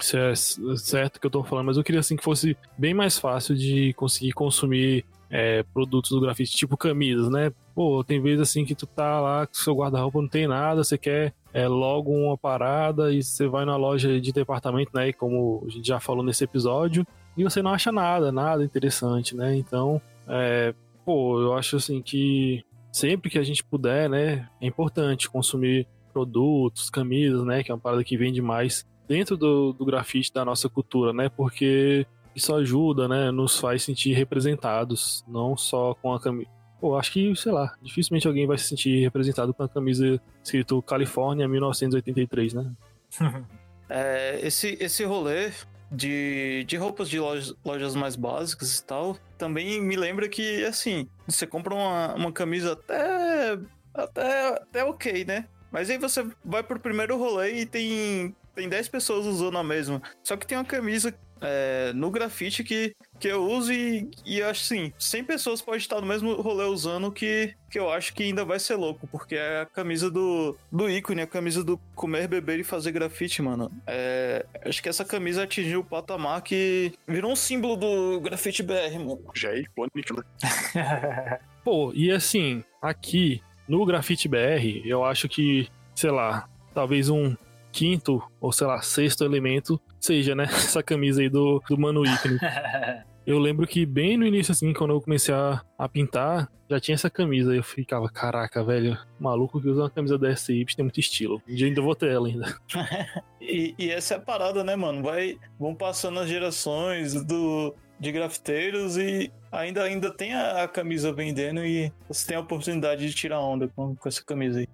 [0.00, 3.18] se é certo que eu tô falando, mas eu queria assim que fosse bem mais
[3.18, 7.50] fácil de conseguir consumir é, produtos do grafite, tipo camisas, né?
[7.74, 10.96] Pô, tem vezes assim que tu tá lá, que seu guarda-roupa não tem nada, você
[10.98, 15.12] quer é, logo uma parada e você vai na loja de departamento, né?
[15.12, 17.06] Como a gente já falou nesse episódio,
[17.36, 19.56] e você não acha nada, nada interessante, né?
[19.56, 20.74] Então, é,
[21.06, 26.90] pô, eu acho assim que sempre que a gente puder, né, é importante consumir produtos,
[26.90, 30.68] camisas, né, que é uma parada que vende mais dentro do, do grafite da nossa
[30.68, 32.04] cultura, né, porque
[32.34, 36.50] isso ajuda, né, nos faz sentir representados, não só com a camisa.
[36.80, 40.82] Pô, acho que, sei lá, dificilmente alguém vai se sentir representado com a camisa escrito
[40.82, 42.72] Califórnia 1983, né?
[43.88, 45.52] É, esse, esse rolê
[45.90, 51.08] de, de roupas de lojas, lojas mais básicas e tal, também me lembra que, assim,
[51.26, 53.58] você compra uma, uma camisa até,
[53.94, 55.46] até, até ok, né?
[55.70, 60.00] Mas aí você vai pro primeiro rolê e tem, tem 10 pessoas usando a mesma.
[60.22, 64.62] Só que tem uma camisa é, no grafite que, que eu uso e, e acho
[64.62, 68.44] assim, 100 pessoas podem estar no mesmo rolê usando que, que eu acho que ainda
[68.44, 72.60] vai ser louco, porque é a camisa do, do ícone, a camisa do comer, beber
[72.60, 73.70] e fazer grafite, mano.
[73.86, 78.98] É, acho que essa camisa atingiu o patamar que virou um símbolo do grafite BR,
[78.98, 79.20] mano.
[79.34, 81.38] Já é icônico, né?
[81.64, 87.34] Pô, e assim, aqui no Grafite BR, eu acho que, sei lá, talvez um
[87.72, 92.38] quinto ou sei lá, sexto elemento seja, né, essa camisa aí do, do Mano Ícone.
[93.26, 96.94] Eu lembro que bem no início, assim, quando eu comecei a, a pintar, já tinha
[96.94, 97.52] essa camisa.
[97.52, 101.42] Eu ficava, caraca, velho, maluco que usa uma camisa dessa aí, tem muito estilo.
[101.48, 102.56] Um dia ainda vou ter ela ainda.
[103.48, 105.04] E, e essa é a parada, né, mano?
[105.04, 111.12] Vai, vão passando as gerações do, de grafiteiros e ainda, ainda tem a, a camisa
[111.12, 114.68] vendendo e você tem a oportunidade de tirar onda com, com essa camisa aí.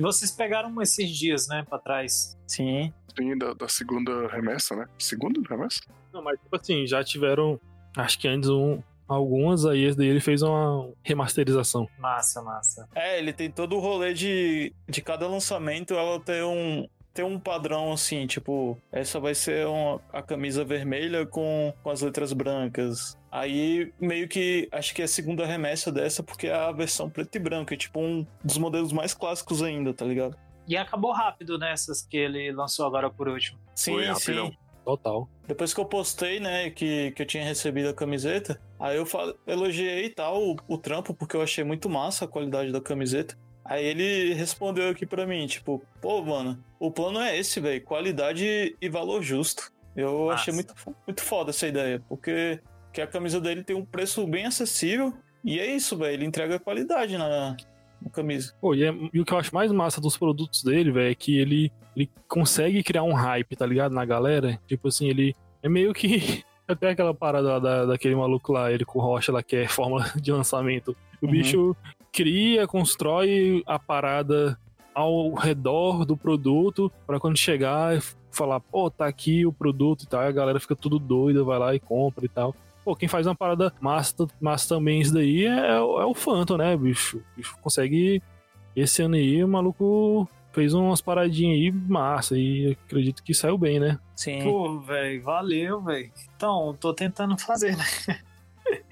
[0.00, 2.34] E vocês pegaram esses dias, né, pra trás.
[2.46, 2.90] Sim.
[3.14, 4.86] Sim, da, da segunda remessa, né?
[4.98, 5.82] Segunda remessa?
[6.10, 7.60] Não, mas tipo assim, já tiveram,
[7.94, 11.86] acho que antes um, algumas, aí esse daí ele fez uma remasterização.
[11.98, 12.88] Massa, massa.
[12.94, 17.38] É, ele tem todo o rolê de, de cada lançamento, ela tem um, tem um
[17.38, 23.18] padrão assim, tipo, essa vai ser uma, a camisa vermelha com, com as letras brancas.
[23.30, 27.34] Aí, meio que, acho que é a segunda remessa dessa, porque é a versão preto
[27.36, 30.36] e branco, é tipo um dos modelos mais clássicos ainda, tá ligado?
[30.66, 33.58] E acabou rápido nessas que ele lançou agora por último.
[33.74, 34.56] Sim, Foi sim.
[34.84, 35.28] Total.
[35.46, 39.34] Depois que eu postei, né, que, que eu tinha recebido a camiseta, aí eu fal-
[39.46, 43.36] elogiei e tal o, o trampo, porque eu achei muito massa a qualidade da camiseta.
[43.64, 48.74] Aí ele respondeu aqui pra mim, tipo, pô, mano, o plano é esse, velho, qualidade
[48.80, 49.70] e valor justo.
[49.94, 50.34] Eu Massa.
[50.42, 50.74] achei muito,
[51.06, 52.58] muito foda essa ideia, porque
[52.92, 55.12] que a camisa dele tem um preço bem acessível,
[55.44, 57.56] e é isso, velho, ele entrega qualidade na,
[58.02, 58.52] na camisa.
[58.60, 61.14] Pô, e, é- e o que eu acho mais massa dos produtos dele, velho, é
[61.14, 63.92] que ele, ele consegue criar um hype, tá ligado?
[63.94, 64.58] Na galera.
[64.66, 66.42] Tipo assim, ele é meio que.
[66.66, 70.04] Até aquela parada da, daquele maluco lá, ele com o Rocha lá, que é fórmula
[70.20, 70.96] de lançamento.
[71.20, 71.32] O Uhum.
[71.32, 71.76] bicho
[72.12, 74.58] cria, constrói a parada
[74.94, 78.00] ao redor do produto pra quando chegar e
[78.30, 80.22] falar, pô, tá aqui o produto e tal.
[80.22, 82.54] E a galera fica tudo doida, vai lá e compra e tal.
[82.84, 86.76] Pô, quem faz uma parada massa, massa também isso daí é, é o Phantom, né,
[86.76, 87.18] bicho?
[87.18, 88.22] O bicho consegue.
[88.74, 93.80] Esse ano aí, o maluco fez umas paradinhas aí massa e acredito que saiu bem,
[93.80, 93.98] né?
[94.14, 94.42] Sim.
[94.42, 96.10] Pô, velho, valeu, velho.
[96.36, 97.84] Então, tô tentando fazer, né?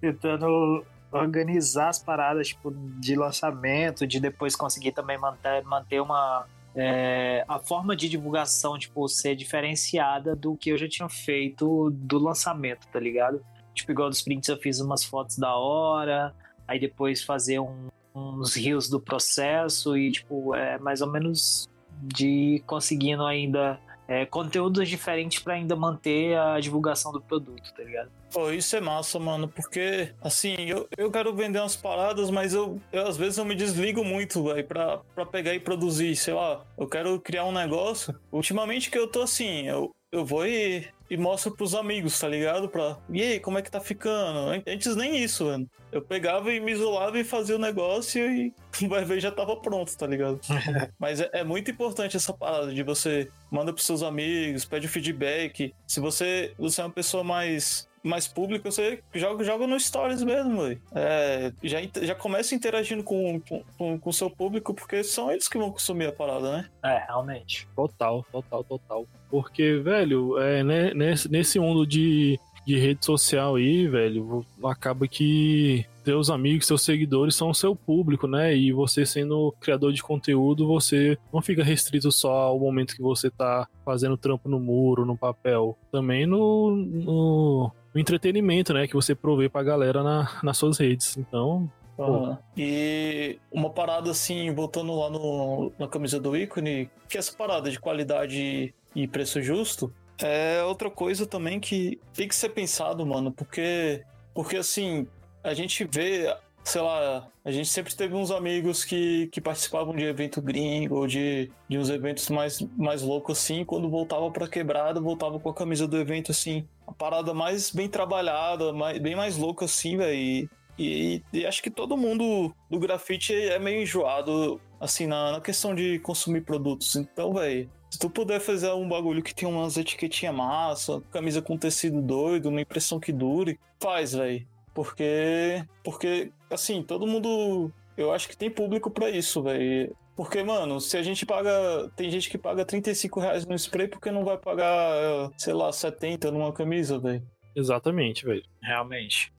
[0.00, 2.70] tentando organizar as paradas, tipo,
[3.00, 6.46] de lançamento, de depois conseguir também manter, manter uma.
[6.74, 12.18] é, a forma de divulgação, tipo, ser diferenciada do que eu já tinha feito do
[12.18, 13.44] lançamento, tá ligado?
[13.74, 16.32] Tipo, igual dos prints eu fiz umas fotos da hora,
[16.68, 21.68] aí depois fazer um- uns rios do processo e, tipo, é mais ou menos
[22.02, 23.78] de conseguindo ainda
[24.08, 28.10] é, conteúdos diferentes pra ainda manter a divulgação do produto, tá ligado?
[28.32, 32.80] Pô, isso é massa, mano, porque, assim, eu, eu quero vender umas paradas, mas eu,
[32.92, 36.64] eu às vezes eu me desligo muito, velho, pra, pra pegar e produzir, sei lá,
[36.78, 38.14] eu quero criar um negócio.
[38.30, 42.68] Ultimamente que eu tô assim, eu, eu vou e, e mostro pros amigos, tá ligado?
[42.68, 44.62] Pra, e aí, como é que tá ficando?
[44.66, 45.68] Antes nem isso, mano.
[45.90, 48.54] Eu pegava e me isolava e fazia o negócio e
[48.88, 50.40] vai ver já tava pronto, tá ligado?
[50.98, 54.90] Mas é, é muito importante essa parada de você manda pros seus amigos, pede o
[54.90, 55.74] feedback.
[55.86, 60.62] Se você, você é uma pessoa mais mais pública, você joga, joga no Stories mesmo,
[60.62, 60.80] velho.
[60.94, 63.40] É, já, já começa interagindo com o
[63.76, 66.68] com, com, seu público, porque são eles que vão consumir a parada, né?
[66.82, 67.68] É, realmente.
[67.74, 69.06] Total, total, total.
[69.30, 75.84] Porque, velho, é, né, nesse, nesse mundo de, de rede social aí, velho, acaba que
[76.04, 78.56] teus amigos, seus seguidores são o seu público, né?
[78.56, 83.30] E você sendo criador de conteúdo, você não fica restrito só ao momento que você
[83.30, 85.76] tá fazendo trampo no muro, no papel.
[85.92, 88.86] Também no, no, no entretenimento, né?
[88.86, 91.16] Que você provê pra galera na, nas suas redes.
[91.16, 92.38] Então, Aham.
[92.56, 97.78] E uma parada assim, voltando lá no, na camisa do ícone, que essa parada de
[97.78, 104.02] qualidade e preço justo é outra coisa também que tem que ser pensado, mano, porque,
[104.34, 105.06] porque assim,
[105.42, 106.34] a gente vê,
[106.70, 111.06] sei lá, a gente sempre teve uns amigos que, que participavam de evento gringo ou
[111.06, 115.54] de, de uns eventos mais, mais loucos assim, quando voltava pra quebrada, voltava com a
[115.54, 120.48] camisa do evento assim, a parada mais bem trabalhada, mais, bem mais louca assim, velho.
[120.78, 125.74] E, e, acho que todo mundo do grafite é meio enjoado, assim, na, na questão
[125.74, 126.94] de consumir produtos.
[126.96, 131.58] Então, velho, se tu puder fazer um bagulho que tem umas etiquetinhas massa, camisa com
[131.58, 134.46] tecido doido, uma impressão que dure, faz, velho.
[134.82, 137.70] Porque, porque, assim, todo mundo.
[137.98, 139.94] Eu acho que tem público pra isso, velho.
[140.16, 141.50] Porque, mano, se a gente paga.
[141.94, 146.30] Tem gente que paga 35 reais no spray, porque não vai pagar, sei lá, 70
[146.30, 147.22] numa camisa, velho?
[147.54, 148.42] exatamente, velho.
[148.62, 149.30] Realmente.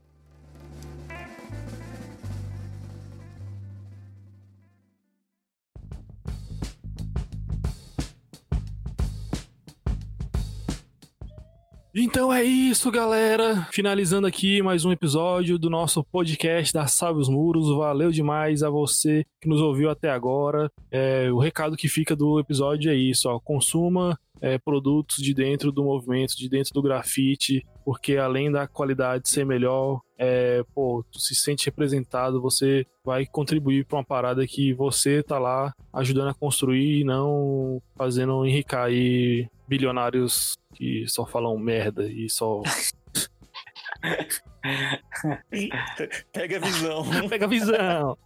[11.93, 13.68] Então é isso, galera.
[13.69, 17.68] Finalizando aqui mais um episódio do nosso podcast da Salve os Muros.
[17.76, 20.72] Valeu demais a você que nos ouviu até agora.
[20.89, 25.69] É, o recado que fica do episódio é isso: ó, consuma é, produtos de dentro
[25.69, 31.19] do movimento, de dentro do grafite, porque além da qualidade ser melhor, é, pô, tu
[31.19, 36.34] se sente representado, você vai contribuir para uma parada que você tá lá ajudando a
[36.34, 42.61] construir e não fazendo enricar aí bilionários que só falam merda e só
[46.34, 47.06] Pega a visão.
[47.30, 48.18] pega a visão.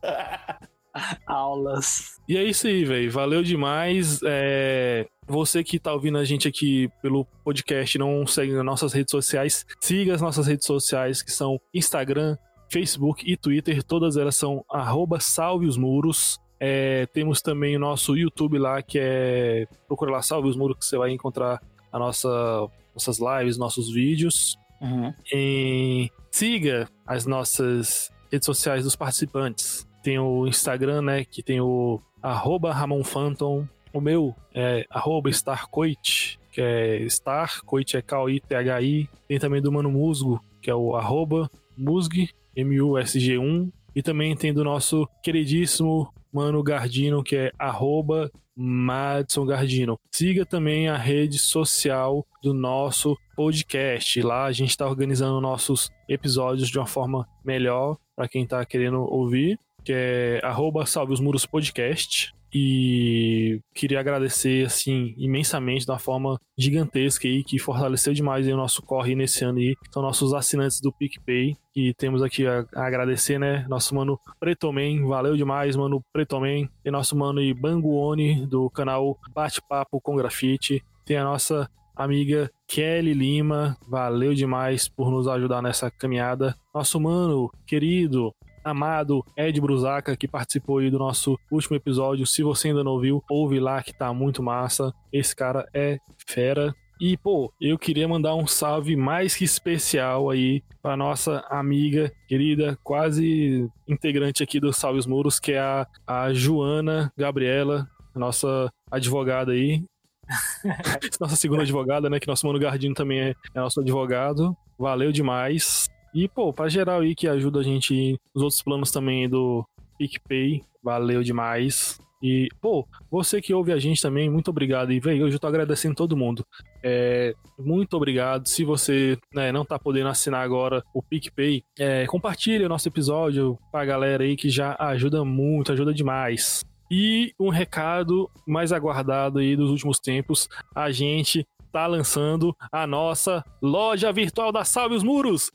[1.28, 2.22] Aulas.
[2.28, 3.12] E é isso aí, velho.
[3.12, 4.20] Valeu demais.
[4.26, 5.06] É...
[5.28, 9.66] Você que tá ouvindo a gente aqui pelo podcast, não segue nas nossas redes sociais,
[9.82, 12.38] siga as nossas redes sociais, que são Instagram,
[12.72, 13.84] Facebook e Twitter.
[13.84, 16.40] Todas elas são arroba salve os muros.
[16.60, 19.68] É, temos também o nosso YouTube lá, que é.
[19.88, 21.60] Procura lá, salve os muros, que você vai encontrar
[21.96, 24.58] a nossa, nossas lives, nossos vídeos.
[24.82, 25.14] Uhum.
[25.34, 29.88] E siga as nossas redes sociais dos participantes.
[30.04, 31.24] Tem o Instagram, né?
[31.24, 33.66] Que tem o arroba Ramon Phantom.
[33.94, 39.10] O meu é arroba Starcoit, que é Star, Coit é K-O-I-T-H-I.
[39.26, 42.28] Tem também do Mano Musgo, que é o arroba Musg,
[42.58, 43.72] M-U-S-G-1.
[43.96, 49.98] E também tem do nosso queridíssimo Mano Gardino, que é arroba Madison Gardino.
[50.12, 54.22] Siga também a rede social do nosso podcast.
[54.22, 59.02] Lá a gente está organizando nossos episódios de uma forma melhor para quem está querendo
[59.10, 62.34] ouvir, que é arroba Salve os Muros Podcast.
[62.58, 69.14] E queria agradecer, assim, imensamente, da forma gigantesca aí, que fortaleceu demais o nosso corre
[69.14, 69.76] nesse ano aí.
[69.92, 73.66] São nossos assinantes do PicPay, que temos aqui a, a agradecer, né?
[73.68, 76.70] Nosso mano Pretomen, valeu demais, mano Pretomen.
[76.86, 80.82] E nosso mano Banguone, do canal Bate-Papo com Grafite.
[81.06, 86.56] Tem a nossa amiga Kelly Lima, valeu demais por nos ajudar nessa caminhada.
[86.74, 88.34] Nosso mano querido
[88.66, 92.26] amado Ed Brusaca, que participou aí do nosso último episódio.
[92.26, 94.92] Se você ainda não ouviu, ouve lá que tá muito massa.
[95.14, 96.74] Esse cara é fera.
[97.00, 102.78] E, pô, eu queria mandar um salve mais que especial aí para nossa amiga querida,
[102.84, 107.86] quase integrante aqui do Salve os Muros, que é a, a Joana Gabriela,
[108.16, 109.84] nossa advogada aí.
[111.20, 112.20] nossa segunda advogada, né?
[112.20, 114.56] Que nosso mano Gardino também é, é nosso advogado.
[114.80, 115.88] Valeu demais.
[116.16, 119.68] E, pô, pra geral aí que ajuda a gente nos outros planos também do
[120.00, 122.00] PicPay, valeu demais.
[122.24, 124.94] E, pô, você que ouve a gente também, muito obrigado.
[124.94, 126.46] E, velho, hoje eu tô agradecendo todo mundo.
[126.82, 128.48] É, muito obrigado.
[128.48, 133.60] Se você né, não tá podendo assinar agora o PicPay, é, compartilhe o nosso episódio
[133.70, 136.64] pra galera aí que já ajuda muito, ajuda demais.
[136.90, 141.46] E um recado mais aguardado aí dos últimos tempos, a gente
[141.76, 145.52] está lançando a nossa loja virtual da Salve os Muros.